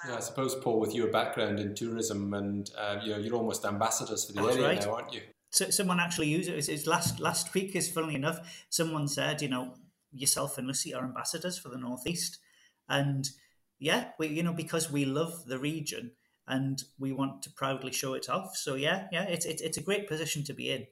Well. 0.02 0.12
Yeah, 0.12 0.18
I 0.18 0.20
suppose, 0.20 0.54
Paul, 0.54 0.80
with 0.80 0.94
your 0.94 1.08
background 1.08 1.60
in 1.60 1.74
tourism 1.74 2.32
and 2.32 2.70
uh, 2.76 3.00
you 3.02 3.12
know, 3.12 3.18
you're 3.18 3.34
almost 3.34 3.66
ambassadors 3.66 4.24
for 4.24 4.32
the 4.32 4.40
That's 4.40 4.56
area 4.56 4.68
right. 4.68 4.80
now, 4.80 4.94
aren't 4.94 5.12
you? 5.12 5.20
So 5.54 5.70
someone 5.70 6.00
actually 6.00 6.28
used 6.28 6.50
it. 6.50 6.68
It's 6.68 6.86
last 6.86 7.20
last 7.20 7.54
week 7.54 7.76
is 7.76 7.88
funnily 7.88 8.16
enough, 8.16 8.64
someone 8.70 9.06
said, 9.06 9.40
you 9.40 9.48
know, 9.48 9.74
yourself 10.12 10.58
and 10.58 10.66
Lucy 10.66 10.92
are 10.92 11.04
ambassadors 11.04 11.56
for 11.58 11.68
the 11.68 11.78
Northeast, 11.78 12.38
and 12.88 13.28
yeah, 13.78 14.08
we 14.18 14.26
you 14.26 14.42
know 14.42 14.52
because 14.52 14.90
we 14.90 15.04
love 15.04 15.46
the 15.46 15.58
region 15.58 16.10
and 16.48 16.82
we 16.98 17.12
want 17.12 17.42
to 17.42 17.50
proudly 17.50 17.92
show 17.92 18.14
it 18.14 18.28
off. 18.28 18.56
So 18.56 18.74
yeah, 18.74 19.06
yeah, 19.12 19.24
it's 19.24 19.46
it's, 19.46 19.62
it's 19.62 19.76
a 19.76 19.82
great 19.82 20.08
position 20.08 20.42
to 20.44 20.52
be 20.52 20.72
in. 20.72 20.86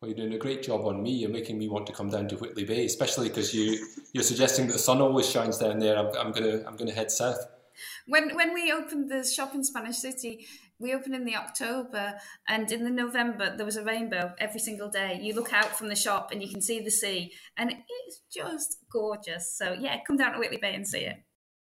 Well, 0.00 0.08
you're 0.08 0.16
doing 0.16 0.32
a 0.32 0.38
great 0.38 0.62
job 0.62 0.86
on 0.86 1.02
me. 1.02 1.10
You're 1.10 1.28
making 1.28 1.58
me 1.58 1.68
want 1.68 1.86
to 1.88 1.92
come 1.92 2.08
down 2.08 2.26
to 2.28 2.36
Whitley 2.36 2.64
Bay, 2.64 2.86
especially 2.86 3.28
because 3.28 3.52
you 3.54 3.86
you're 4.14 4.24
suggesting 4.24 4.66
that 4.68 4.72
the 4.72 4.78
sun 4.78 5.02
always 5.02 5.28
shines 5.28 5.58
down 5.58 5.78
there. 5.78 5.98
I'm, 5.98 6.06
I'm 6.16 6.32
gonna 6.32 6.64
I'm 6.66 6.76
gonna 6.76 6.94
head 6.94 7.10
south. 7.10 7.46
When 8.06 8.34
when 8.34 8.54
we 8.54 8.72
opened 8.72 9.10
the 9.10 9.24
shop 9.24 9.54
in 9.54 9.62
Spanish 9.62 9.98
City, 9.98 10.46
we 10.80 10.94
opened 10.94 11.14
in 11.14 11.24
the 11.24 11.36
October, 11.36 12.14
and 12.48 12.70
in 12.72 12.84
the 12.84 12.90
November 12.90 13.54
there 13.56 13.66
was 13.66 13.76
a 13.76 13.84
rainbow 13.84 14.32
every 14.38 14.60
single 14.60 14.88
day. 14.88 15.18
You 15.22 15.34
look 15.34 15.52
out 15.52 15.76
from 15.76 15.88
the 15.88 15.96
shop 15.96 16.32
and 16.32 16.42
you 16.42 16.48
can 16.48 16.60
see 16.60 16.80
the 16.80 16.90
sea, 16.90 17.32
and 17.56 17.70
it's 17.70 18.20
just 18.34 18.78
gorgeous. 18.90 19.54
So 19.56 19.76
yeah, 19.78 19.98
come 20.06 20.16
down 20.16 20.32
to 20.32 20.38
Whitley 20.38 20.56
Bay 20.56 20.74
and 20.74 20.88
see 20.88 21.00
it. 21.00 21.16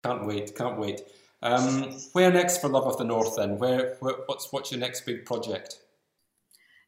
Can't 0.05 0.27
wait! 0.27 0.55
Can't 0.55 0.79
wait. 0.79 1.00
Um, 1.42 1.94
where 2.12 2.33
next 2.33 2.61
for 2.61 2.68
Love 2.68 2.87
of 2.87 2.98
the 2.98 3.05
North? 3.05 3.37
Then 3.37 3.59
where, 3.59 3.96
where? 4.00 4.14
What's 4.27 4.53
what's 4.53 4.72
your 4.72 4.81
next 4.81 5.07
big 5.07 5.24
project? 5.24 5.79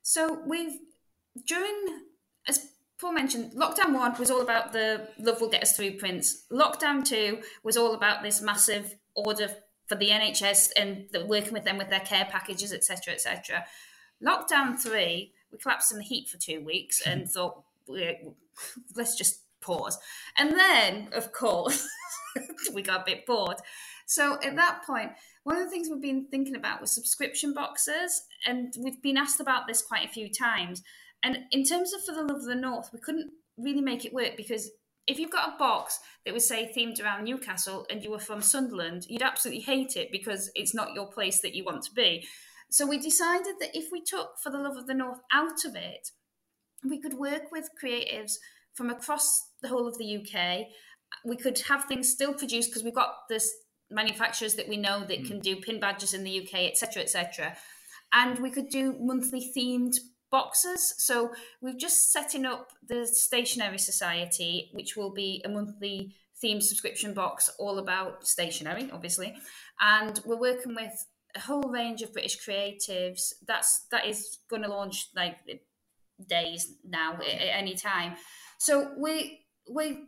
So 0.02 0.42
we've 0.46 0.78
during 1.46 2.00
as 2.48 2.70
Paul 2.98 3.12
mentioned, 3.12 3.52
lockdown 3.52 3.92
one 3.92 4.18
was 4.18 4.30
all 4.30 4.40
about 4.40 4.72
the 4.72 5.08
love 5.18 5.40
will 5.40 5.50
get 5.50 5.62
us 5.62 5.76
through 5.76 5.98
prints. 5.98 6.46
Lockdown 6.50 7.04
two 7.04 7.42
was 7.62 7.76
all 7.76 7.94
about 7.94 8.22
this 8.22 8.40
massive 8.40 8.94
order 9.14 9.50
for 9.86 9.94
the 9.94 10.10
NHS 10.10 10.70
and 10.76 11.06
the, 11.12 11.24
working 11.24 11.52
with 11.52 11.64
them 11.64 11.78
with 11.78 11.90
their 11.90 12.00
care 12.00 12.26
packages, 12.26 12.72
etc., 12.72 13.14
etc. 13.14 13.64
Lockdown 14.24 14.78
three, 14.78 15.32
we 15.52 15.58
collapsed 15.58 15.92
in 15.92 15.98
the 15.98 16.04
heat 16.04 16.28
for 16.28 16.38
two 16.38 16.60
weeks 16.60 17.00
and 17.06 17.28
thought, 17.30 17.62
let's 17.88 19.16
just 19.16 19.40
pause. 19.60 19.98
And 20.36 20.52
then, 20.52 21.08
of 21.12 21.32
course, 21.32 21.86
we 22.72 22.82
got 22.82 23.02
a 23.02 23.04
bit 23.04 23.26
bored. 23.26 23.56
So 24.06 24.38
at 24.42 24.56
that 24.56 24.82
point, 24.86 25.12
one 25.42 25.56
of 25.56 25.64
the 25.64 25.70
things 25.70 25.88
we've 25.88 26.00
been 26.00 26.26
thinking 26.30 26.56
about 26.56 26.80
was 26.80 26.92
subscription 26.92 27.52
boxes, 27.52 28.22
and 28.46 28.72
we've 28.78 29.02
been 29.02 29.16
asked 29.16 29.40
about 29.40 29.66
this 29.66 29.82
quite 29.82 30.04
a 30.04 30.12
few 30.12 30.28
times. 30.32 30.82
And 31.22 31.38
in 31.50 31.64
terms 31.64 31.92
of 31.92 32.04
For 32.04 32.14
the 32.14 32.22
Love 32.22 32.38
of 32.38 32.44
the 32.44 32.54
North, 32.54 32.90
we 32.92 33.00
couldn't 33.00 33.32
really 33.56 33.80
make 33.80 34.04
it 34.04 34.12
work 34.12 34.36
because 34.36 34.70
if 35.06 35.18
you've 35.18 35.30
got 35.30 35.54
a 35.54 35.58
box 35.58 36.00
that 36.24 36.34
was 36.34 36.46
say 36.46 36.70
themed 36.76 37.02
around 37.02 37.24
Newcastle 37.24 37.86
and 37.90 38.02
you 38.02 38.10
were 38.10 38.18
from 38.18 38.42
Sunderland, 38.42 39.06
you'd 39.08 39.22
absolutely 39.22 39.62
hate 39.62 39.96
it 39.96 40.10
because 40.10 40.50
it's 40.54 40.74
not 40.74 40.94
your 40.94 41.06
place 41.06 41.40
that 41.40 41.54
you 41.54 41.64
want 41.64 41.82
to 41.82 41.94
be. 41.94 42.26
So 42.70 42.86
we 42.86 42.98
decided 42.98 43.54
that 43.60 43.76
if 43.76 43.92
we 43.92 44.02
took 44.02 44.38
For 44.42 44.50
the 44.50 44.58
Love 44.58 44.76
of 44.76 44.86
the 44.86 44.94
North 44.94 45.20
out 45.32 45.64
of 45.64 45.76
it, 45.76 46.10
we 46.84 47.00
could 47.00 47.14
work 47.14 47.52
with 47.52 47.70
creatives 47.82 48.34
from 48.74 48.90
across 48.90 49.50
the 49.62 49.68
whole 49.68 49.86
of 49.86 49.98
the 49.98 50.16
UK. 50.16 50.66
We 51.24 51.36
could 51.36 51.60
have 51.68 51.84
things 51.84 52.10
still 52.10 52.34
produced 52.34 52.70
because 52.70 52.82
we've 52.82 52.94
got 52.94 53.14
this 53.28 53.52
manufacturers 53.90 54.54
that 54.56 54.68
we 54.68 54.76
know 54.76 55.00
that 55.00 55.22
mm. 55.22 55.26
can 55.26 55.40
do 55.40 55.56
pin 55.56 55.78
badges 55.78 56.12
in 56.12 56.24
the 56.24 56.40
UK, 56.40 56.64
etc., 56.64 57.02
etc. 57.02 57.56
And 58.12 58.40
we 58.40 58.50
could 58.50 58.68
do 58.68 58.96
monthly 58.98 59.52
themed 59.56 59.94
boxes. 60.30 60.94
So 60.98 61.32
we've 61.60 61.78
just 61.78 62.12
setting 62.12 62.44
up 62.44 62.70
the 62.86 63.06
Stationery 63.06 63.78
Society, 63.78 64.70
which 64.72 64.96
will 64.96 65.12
be 65.12 65.42
a 65.44 65.48
monthly 65.48 66.14
themed 66.42 66.62
subscription 66.62 67.14
box 67.14 67.50
all 67.58 67.78
about 67.78 68.26
stationery, 68.26 68.90
obviously. 68.92 69.34
And 69.80 70.20
we're 70.24 70.40
working 70.40 70.74
with 70.74 71.06
a 71.34 71.40
whole 71.40 71.70
range 71.70 72.02
of 72.02 72.12
British 72.12 72.38
creatives. 72.44 73.32
That's 73.46 73.86
that 73.90 74.06
is 74.06 74.38
going 74.48 74.62
to 74.62 74.68
launch 74.68 75.08
like 75.14 75.36
days 76.28 76.74
now 76.84 77.14
at, 77.14 77.58
any 77.58 77.74
time. 77.74 78.16
So 78.58 78.92
we 78.98 79.44
we 79.70 80.04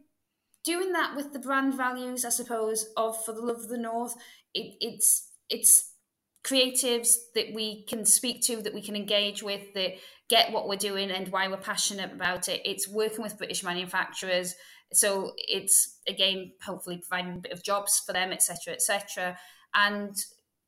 doing 0.65 0.93
that 0.93 1.17
with 1.17 1.33
the 1.33 1.39
brand 1.39 1.75
values, 1.75 2.25
I 2.25 2.31
suppose, 2.31 2.87
of 2.97 3.23
for 3.25 3.33
the 3.33 3.43
love 3.43 3.57
of 3.57 3.69
the 3.69 3.79
North. 3.79 4.15
It, 4.55 4.75
it's 4.81 5.31
it's 5.49 5.93
creatives 6.49 7.17
that 7.35 7.53
we 7.55 7.85
can 7.85 8.05
speak 8.05 8.43
to, 8.43 8.63
that 8.63 8.75
we 8.75 8.83
can 8.83 8.97
engage 8.97 9.43
with, 9.43 9.75
that 9.75 9.95
get 10.29 10.53
what 10.53 10.69
we're 10.69 10.77
doing 10.77 11.11
and 11.11 11.29
why 11.29 11.49
we're 11.49 11.57
passionate 11.57 12.13
about 12.13 12.49
it. 12.49 12.63
It's 12.65 12.89
working 12.89 13.23
with 13.23 13.39
British 13.39 13.63
manufacturers, 13.63 14.55
so 14.93 15.33
it's 15.37 15.99
again 16.09 16.53
hopefully 16.63 17.03
providing 17.07 17.37
a 17.37 17.41
bit 17.41 17.53
of 17.53 17.63
jobs 17.63 18.01
for 18.05 18.13
them, 18.13 18.33
etc., 18.33 18.75
etc. 18.75 19.37
And 19.75 20.15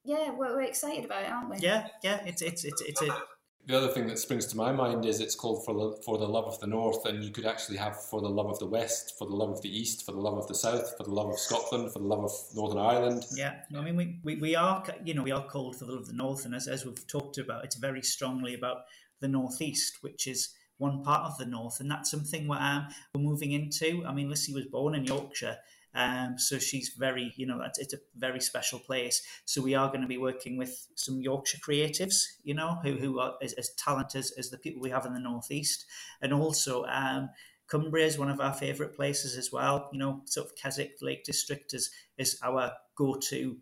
yeah, 0.04 0.30
we're, 0.30 0.54
we're 0.54 0.62
excited 0.62 1.04
about 1.04 1.24
it, 1.24 1.30
aren't 1.30 1.50
we? 1.50 1.58
Yeah, 1.58 1.86
yeah. 2.02 2.20
It's 2.26 2.42
it's 2.42 2.64
it's 2.64 2.82
it's 2.82 3.02
a 3.02 3.22
the 3.66 3.76
other 3.76 3.88
thing 3.88 4.06
that 4.08 4.18
springs 4.18 4.46
to 4.46 4.56
my 4.56 4.72
mind 4.72 5.04
is 5.04 5.20
it's 5.20 5.34
called 5.34 5.64
for, 5.64 5.94
for 6.02 6.18
the 6.18 6.26
love 6.26 6.46
of 6.46 6.58
the 6.60 6.66
north, 6.66 7.04
and 7.06 7.22
you 7.22 7.30
could 7.30 7.46
actually 7.46 7.76
have 7.76 8.02
for 8.02 8.20
the 8.20 8.28
love 8.28 8.46
of 8.46 8.58
the 8.58 8.66
west, 8.66 9.16
for 9.18 9.26
the 9.26 9.34
love 9.34 9.50
of 9.50 9.62
the 9.62 9.68
east, 9.68 10.04
for 10.04 10.12
the 10.12 10.18
love 10.18 10.38
of 10.38 10.46
the 10.48 10.54
south, 10.54 10.96
for 10.96 11.04
the 11.04 11.12
love 11.12 11.28
of 11.28 11.38
Scotland, 11.38 11.92
for 11.92 11.98
the 11.98 12.06
love 12.06 12.24
of 12.24 12.32
Northern 12.54 12.78
Ireland. 12.78 13.24
Yeah, 13.34 13.56
I 13.76 13.80
mean, 13.82 13.96
we, 13.96 14.18
we, 14.24 14.36
we 14.36 14.56
are, 14.56 14.82
you 15.04 15.14
know, 15.14 15.22
we 15.22 15.30
are 15.30 15.44
called 15.44 15.76
for 15.76 15.84
the 15.84 15.92
love 15.92 16.02
of 16.02 16.08
the 16.08 16.14
north, 16.14 16.44
and 16.44 16.54
as, 16.54 16.68
as 16.68 16.84
we've 16.84 17.06
talked 17.06 17.38
about, 17.38 17.64
it's 17.64 17.76
very 17.76 18.02
strongly 18.02 18.54
about 18.54 18.78
the 19.20 19.28
northeast, 19.28 19.98
which 20.00 20.26
is 20.26 20.54
one 20.78 21.02
part 21.02 21.26
of 21.30 21.36
the 21.36 21.46
north, 21.46 21.80
and 21.80 21.90
that's 21.90 22.10
something 22.10 22.48
we're, 22.48 22.56
um, 22.56 22.88
we're 23.14 23.20
moving 23.20 23.52
into. 23.52 24.02
I 24.06 24.14
mean, 24.14 24.28
Lucy 24.28 24.54
was 24.54 24.64
born 24.64 24.94
in 24.94 25.04
Yorkshire, 25.04 25.58
um, 25.94 26.38
so 26.38 26.58
she's 26.58 26.90
very, 26.90 27.32
you 27.36 27.46
know, 27.46 27.60
it's 27.76 27.92
a 27.92 27.98
very 28.16 28.40
special 28.40 28.78
place. 28.78 29.22
So 29.44 29.60
we 29.60 29.74
are 29.74 29.88
going 29.88 30.02
to 30.02 30.06
be 30.06 30.18
working 30.18 30.56
with 30.56 30.86
some 30.94 31.20
Yorkshire 31.20 31.58
creatives, 31.58 32.22
you 32.44 32.54
know, 32.54 32.78
who, 32.82 32.92
who 32.92 33.18
are 33.18 33.34
as, 33.42 33.52
as 33.54 33.70
talented 33.74 34.20
as, 34.20 34.32
as 34.32 34.50
the 34.50 34.58
people 34.58 34.80
we 34.82 34.90
have 34.90 35.06
in 35.06 35.14
the 35.14 35.20
Northeast. 35.20 35.86
And 36.22 36.32
also, 36.32 36.84
um, 36.84 37.30
Cumbria 37.66 38.06
is 38.06 38.18
one 38.18 38.30
of 38.30 38.40
our 38.40 38.52
favourite 38.52 38.94
places 38.94 39.36
as 39.36 39.52
well. 39.52 39.88
You 39.92 39.98
know, 39.98 40.22
sort 40.24 40.46
of 40.46 40.56
Keswick 40.56 40.96
Lake 41.00 41.24
District 41.24 41.72
is, 41.72 41.90
is 42.18 42.38
our 42.42 42.72
go 42.96 43.14
to 43.28 43.56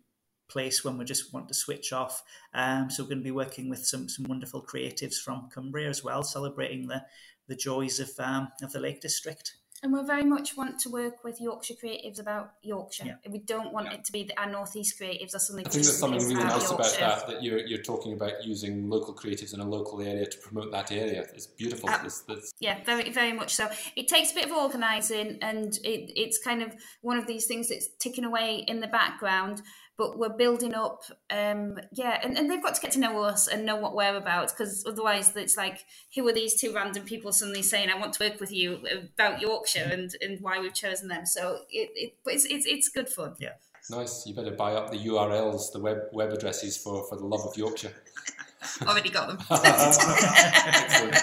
place 0.49 0.83
when 0.83 0.97
we 0.97 1.05
just 1.05 1.31
want 1.33 1.47
to 1.47 1.53
switch 1.53 1.93
off. 1.93 2.23
Um, 2.53 2.89
so 2.89 3.03
we're 3.03 3.09
going 3.09 3.19
to 3.19 3.23
be 3.23 3.31
working 3.31 3.69
with 3.69 3.85
some 3.85 4.09
some 4.09 4.25
wonderful 4.27 4.65
creatives 4.65 5.15
from 5.15 5.49
Cumbria 5.53 5.89
as 5.89 6.03
well, 6.03 6.23
celebrating 6.23 6.87
the 6.87 7.05
the 7.47 7.55
joys 7.55 7.99
of 7.99 8.09
um, 8.19 8.49
of 8.61 8.71
the 8.71 8.79
Lake 8.79 8.99
District. 8.99 9.53
And 9.81 9.93
we 9.93 10.03
very 10.03 10.25
much 10.25 10.57
want 10.57 10.79
to 10.79 10.89
work 10.89 11.23
with 11.23 11.39
Yorkshire 11.39 11.75
creatives 11.81 12.19
about 12.19 12.51
Yorkshire. 12.61 13.05
Yeah. 13.05 13.31
We 13.31 13.39
don't 13.39 13.71
want 13.71 13.87
yeah. 13.87 13.93
it 13.93 14.05
to 14.05 14.11
be 14.11 14.23
that 14.25 14.39
our 14.39 14.49
northeast 14.49 14.99
creatives 14.99 15.33
or 15.33 15.39
something. 15.39 15.65
I 15.65 15.69
think 15.69 15.85
there's 15.85 15.97
something 15.97 16.27
really 16.27 16.43
nice 16.43 16.69
about 16.69 16.95
that. 16.99 17.27
That 17.27 17.43
you're 17.43 17.59
you're 17.59 17.81
talking 17.81 18.13
about 18.13 18.43
using 18.43 18.89
local 18.89 19.13
creatives 19.15 19.53
in 19.53 19.61
a 19.61 19.67
local 19.67 20.01
area 20.01 20.25
to 20.25 20.37
promote 20.39 20.71
that 20.71 20.91
area. 20.91 21.25
It's 21.33 21.47
beautiful. 21.47 21.89
Uh, 21.89 21.99
it's, 22.03 22.23
it's... 22.27 22.53
Yeah, 22.59 22.83
very 22.83 23.09
very 23.11 23.31
much 23.31 23.55
so. 23.55 23.69
It 23.95 24.07
takes 24.07 24.31
a 24.31 24.35
bit 24.35 24.45
of 24.45 24.51
organising, 24.51 25.37
and 25.41 25.73
it, 25.83 26.11
it's 26.15 26.37
kind 26.37 26.61
of 26.61 26.75
one 27.01 27.17
of 27.17 27.25
these 27.25 27.45
things 27.45 27.69
that's 27.69 27.87
ticking 27.99 28.25
away 28.25 28.65
in 28.67 28.81
the 28.81 28.87
background 28.87 29.61
but 29.99 30.17
we're 30.17 30.29
building 30.29 30.73
up 30.73 31.03
um 31.29 31.77
yeah 31.91 32.19
and, 32.23 32.37
and 32.37 32.49
they've 32.49 32.63
got 32.63 32.73
to 32.73 32.81
get 32.81 32.91
to 32.91 32.99
know 32.99 33.21
us 33.21 33.47
and 33.47 33.65
know 33.65 33.75
what 33.75 33.95
we're 33.95 34.15
about 34.15 34.49
because 34.49 34.83
otherwise 34.87 35.35
it's 35.35 35.57
like 35.57 35.85
who 36.15 36.27
are 36.27 36.33
these 36.33 36.59
two 36.59 36.73
random 36.73 37.03
people 37.03 37.31
suddenly 37.31 37.61
saying 37.61 37.89
i 37.89 37.99
want 37.99 38.13
to 38.13 38.23
work 38.23 38.39
with 38.39 38.51
you 38.51 38.79
about 39.13 39.39
yorkshire 39.41 39.87
and 39.91 40.09
and 40.21 40.39
why 40.41 40.59
we've 40.59 40.73
chosen 40.73 41.07
them. 41.07 41.25
So 41.25 41.59
it, 41.69 41.89
it 41.95 42.15
but 42.23 42.33
it's, 42.33 42.45
it's 42.45 42.65
it's 42.65 42.89
good 42.89 43.09
fun. 43.09 43.35
Yeah. 43.39 43.53
Nice. 43.89 44.25
You 44.27 44.35
better 44.35 44.51
buy 44.51 44.73
up 44.73 44.91
the 44.91 44.97
urls 44.97 45.71
the 45.71 45.79
web 45.79 45.99
web 46.11 46.31
addresses 46.31 46.77
for 46.77 47.07
for 47.07 47.15
the 47.15 47.25
love 47.25 47.41
of 47.45 47.57
yorkshire. 47.57 47.93
Already 48.81 49.09
got 49.09 49.27
them. 49.27 49.39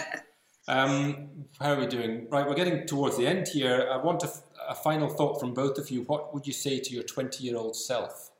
Um, 0.68 1.28
how 1.60 1.74
are 1.74 1.78
we 1.78 1.86
doing? 1.86 2.26
Right 2.28 2.44
we're 2.44 2.56
getting 2.56 2.88
towards 2.88 3.16
the 3.16 3.24
end 3.24 3.46
here. 3.46 3.88
I 3.88 3.98
want 3.98 4.24
a, 4.24 4.30
a 4.68 4.74
final 4.74 5.08
thought 5.08 5.38
from 5.38 5.54
both 5.54 5.78
of 5.78 5.90
you. 5.90 6.02
What 6.02 6.34
would 6.34 6.44
you 6.44 6.52
say 6.52 6.80
to 6.80 6.92
your 6.92 7.04
20 7.04 7.44
year 7.44 7.56
old 7.56 7.76
self 7.76 8.32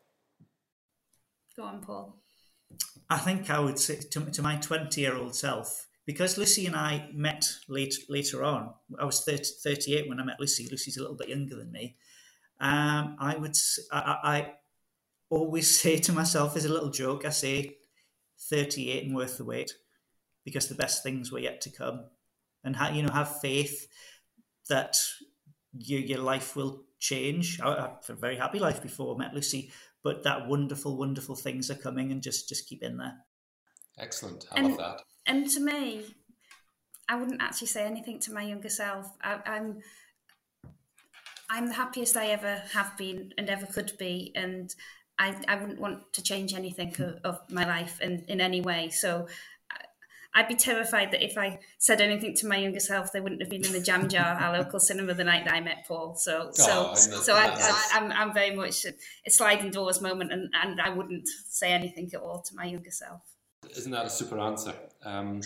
Go 1.57 1.65
on, 1.65 1.81
Paul. 1.81 2.17
I 3.09 3.19
think 3.19 3.49
I 3.49 3.59
would 3.59 3.79
say 3.79 3.97
to, 3.97 4.21
to 4.31 4.43
my 4.43 4.57
20 4.57 5.01
year 5.01 5.17
old 5.17 5.35
self, 5.35 5.87
because 6.05 6.37
Lucy 6.37 6.67
and 6.67 6.77
I 6.77 7.09
met 7.15 7.47
late, 7.69 7.95
later 8.09 8.45
on, 8.45 8.75
I 8.99 9.05
was 9.05 9.25
30, 9.25 9.43
38 9.63 10.09
when 10.09 10.21
I 10.21 10.25
met 10.25 10.39
Lucy. 10.39 10.69
Lucy's 10.71 10.99
a 10.99 11.01
little 11.01 11.17
bit 11.17 11.29
younger 11.29 11.57
than 11.57 11.73
me. 11.73 11.97
Um, 12.61 13.17
I 13.19 13.37
would, 13.37 13.57
I, 13.91 14.17
I 14.23 14.53
always 15.31 15.81
say 15.81 15.97
to 15.99 16.13
myself 16.13 16.57
as 16.57 16.65
a 16.67 16.73
little 16.73 16.91
joke, 16.91 17.25
I 17.25 17.31
say 17.31 17.79
38 18.51 19.07
and 19.07 19.17
worth 19.17 19.39
the 19.39 19.45
wait 19.45 19.73
because 20.45 20.69
the 20.69 20.75
best 20.75 21.03
things 21.03 21.33
were 21.33 21.39
yet 21.39 21.61
to 21.63 21.71
come. 21.71 22.05
And 22.63 22.77
ha- 22.77 22.93
you 22.93 23.03
know, 23.03 23.13
have 23.13 23.41
faith 23.41 23.89
that 24.69 24.97
your, 25.73 26.01
your 26.01 26.19
life 26.19 26.55
will 26.55 26.85
change. 26.99 27.61
I, 27.61 27.69
I 27.69 27.81
had 27.83 28.11
a 28.11 28.15
very 28.15 28.37
happy 28.37 28.59
life 28.59 28.83
before 28.83 29.15
I 29.15 29.19
met 29.19 29.35
Lucy, 29.35 29.71
but 30.07 30.23
that 30.23 30.47
wonderful, 30.47 30.97
wonderful 30.97 31.35
things 31.35 31.69
are 31.69 31.75
coming, 31.75 32.13
and 32.13 32.23
just 32.23 32.49
just 32.49 32.69
keep 32.69 32.81
in 32.85 32.97
there. 32.97 33.17
Excellent, 33.99 34.47
I 34.53 34.61
and, 34.61 34.69
love 34.69 34.79
that. 34.79 35.03
And 35.27 35.51
to 35.51 35.61
me, 35.61 36.05
I 37.09 37.17
wouldn't 37.17 37.43
actually 37.43 37.67
say 37.67 37.85
anything 37.85 38.21
to 38.21 38.33
my 38.33 38.43
younger 38.43 38.69
self. 38.69 39.11
I, 39.21 39.41
I'm 39.45 39.81
I'm 41.51 41.67
the 41.67 41.75
happiest 41.75 42.17
I 42.17 42.29
ever 42.29 42.63
have 42.73 42.97
been 42.97 43.33
and 43.37 43.51
ever 43.51 43.67
could 43.67 43.99
be, 43.99 44.31
and 44.37 44.73
I, 45.19 45.35
I 45.49 45.57
wouldn't 45.57 45.81
want 45.81 46.13
to 46.13 46.23
change 46.23 46.55
anything 46.55 46.95
of, 47.01 47.19
of 47.25 47.41
my 47.51 47.67
life 47.67 48.01
in, 48.01 48.25
in 48.29 48.41
any 48.41 48.61
way. 48.61 48.91
So 48.91 49.27
I'd 50.37 50.49
be 50.49 50.55
terrified 50.55 51.13
that 51.13 51.25
if 51.25 51.39
I 51.39 51.61
said 51.79 52.03
anything 52.03 52.35
to 52.37 52.47
my 52.47 52.59
younger 52.59 52.79
self, 52.79 53.11
they 53.11 53.21
wouldn't 53.21 53.41
have 53.41 53.49
been 53.49 53.65
in 53.65 53.73
the 53.73 53.81
Jam 53.81 54.07
Jar, 54.07 54.37
our 54.39 54.59
local 54.59 54.79
cinema, 54.79 55.15
the 55.15 55.25
night 55.25 55.47
that 55.47 55.55
I 55.55 55.63
met 55.63 55.87
Paul. 55.89 56.15
So, 56.15 56.51
oh, 56.61 56.95
so, 56.95 56.95
so 56.95 57.35
I, 57.35 57.47
am 57.95 58.05
I'm, 58.05 58.13
I'm 58.13 58.35
very 58.35 58.55
much 58.55 58.85
a, 58.85 58.91
a 59.27 59.31
sliding 59.31 59.71
doors 59.71 60.03
moment, 60.03 60.33
and, 60.33 60.53
and 60.63 60.79
I 60.79 60.91
wouldn't 60.91 61.27
say 61.27 61.73
anything 61.73 62.11
at 62.13 62.21
all 62.21 62.43
to 62.43 62.55
my 62.55 62.67
younger 62.67 62.91
self. 62.91 63.23
Isn't 63.75 63.93
that 63.93 64.05
a 64.05 64.11
super 64.11 64.39
answer? 64.39 64.75
Um, 65.07 65.41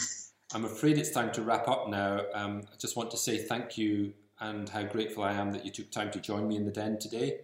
I'm 0.52 0.64
afraid 0.64 0.98
it's 0.98 1.12
time 1.12 1.30
to 1.34 1.42
wrap 1.42 1.68
up 1.68 1.88
now. 1.88 2.22
Um, 2.34 2.62
I 2.72 2.76
just 2.76 2.96
want 2.96 3.12
to 3.12 3.16
say 3.16 3.38
thank 3.38 3.78
you 3.78 4.12
and 4.40 4.68
how 4.68 4.82
grateful 4.82 5.22
I 5.22 5.34
am 5.34 5.52
that 5.52 5.64
you 5.64 5.70
took 5.70 5.92
time 5.92 6.10
to 6.10 6.20
join 6.20 6.48
me 6.48 6.56
in 6.56 6.64
the 6.64 6.72
den 6.72 6.98
today. 6.98 7.42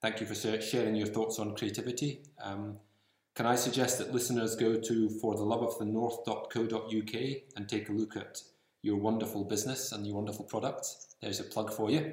Thank 0.00 0.20
you 0.20 0.26
for 0.26 0.34
sharing 0.34 0.96
your 0.96 1.06
thoughts 1.06 1.38
on 1.38 1.54
creativity. 1.54 2.22
Um, 2.42 2.78
can 3.34 3.46
I 3.46 3.54
suggest 3.54 3.98
that 3.98 4.12
listeners 4.12 4.54
go 4.56 4.78
to 4.78 5.08
fortheloveofthenorth.co.uk 5.22 7.14
and 7.56 7.68
take 7.68 7.88
a 7.88 7.92
look 7.92 8.16
at 8.16 8.42
your 8.82 8.96
wonderful 8.96 9.44
business 9.44 9.92
and 9.92 10.06
your 10.06 10.16
wonderful 10.16 10.44
products? 10.44 11.14
There's 11.22 11.40
a 11.40 11.44
plug 11.44 11.72
for 11.72 11.90
you. 11.90 12.12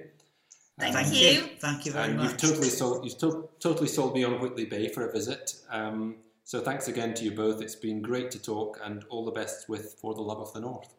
Thank, 0.79 0.95
um, 0.95 1.11
you. 1.11 1.41
Thank 1.59 1.85
you 1.85 1.91
very 1.91 2.09
and 2.09 2.17
much. 2.17 2.31
You've 2.31 2.37
totally 2.37 2.69
sold. 2.69 3.03
You've 3.03 3.17
to- 3.17 3.49
totally 3.59 3.89
sold 3.89 4.13
me 4.13 4.23
on 4.23 4.39
Whitley 4.39 4.63
Bay 4.65 4.87
for 4.87 5.09
a 5.09 5.11
visit. 5.11 5.55
Um, 5.69 6.15
so 6.45 6.61
thanks 6.61 6.87
again 6.87 7.13
to 7.15 7.25
you 7.25 7.31
both. 7.31 7.61
It's 7.61 7.75
been 7.75 8.01
great 8.01 8.31
to 8.31 8.39
talk, 8.41 8.79
and 8.83 9.03
all 9.09 9.25
the 9.25 9.31
best 9.31 9.67
with 9.67 9.97
For 10.01 10.13
the 10.13 10.21
Love 10.21 10.39
of 10.39 10.53
the 10.53 10.61
North. 10.61 10.95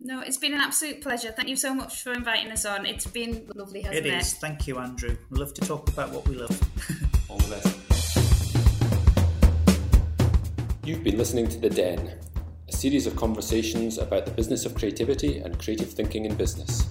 No, 0.00 0.20
it's 0.20 0.38
been 0.38 0.54
an 0.54 0.60
absolute 0.60 1.02
pleasure. 1.02 1.30
Thank 1.32 1.50
you 1.50 1.56
so 1.56 1.74
much 1.74 2.02
for 2.02 2.12
inviting 2.12 2.50
us 2.50 2.64
on. 2.64 2.86
It's 2.86 3.06
been 3.06 3.46
lovely, 3.54 3.82
hasn't 3.82 4.06
it? 4.06 4.06
It 4.06 4.14
is. 4.14 4.32
Thank 4.34 4.66
you, 4.66 4.78
Andrew. 4.78 5.18
We 5.28 5.38
love 5.38 5.52
to 5.52 5.60
talk 5.60 5.90
about 5.90 6.10
what 6.12 6.26
we 6.26 6.36
love. 6.36 6.58
all 7.28 7.36
the 7.36 7.56
best. 7.56 7.79
You've 10.90 11.04
been 11.04 11.18
listening 11.18 11.46
to 11.46 11.56
The 11.56 11.70
Den, 11.70 12.18
a 12.68 12.72
series 12.72 13.06
of 13.06 13.14
conversations 13.14 13.96
about 13.96 14.24
the 14.24 14.32
business 14.32 14.66
of 14.66 14.74
creativity 14.74 15.38
and 15.38 15.56
creative 15.56 15.92
thinking 15.92 16.24
in 16.24 16.34
business. 16.34 16.84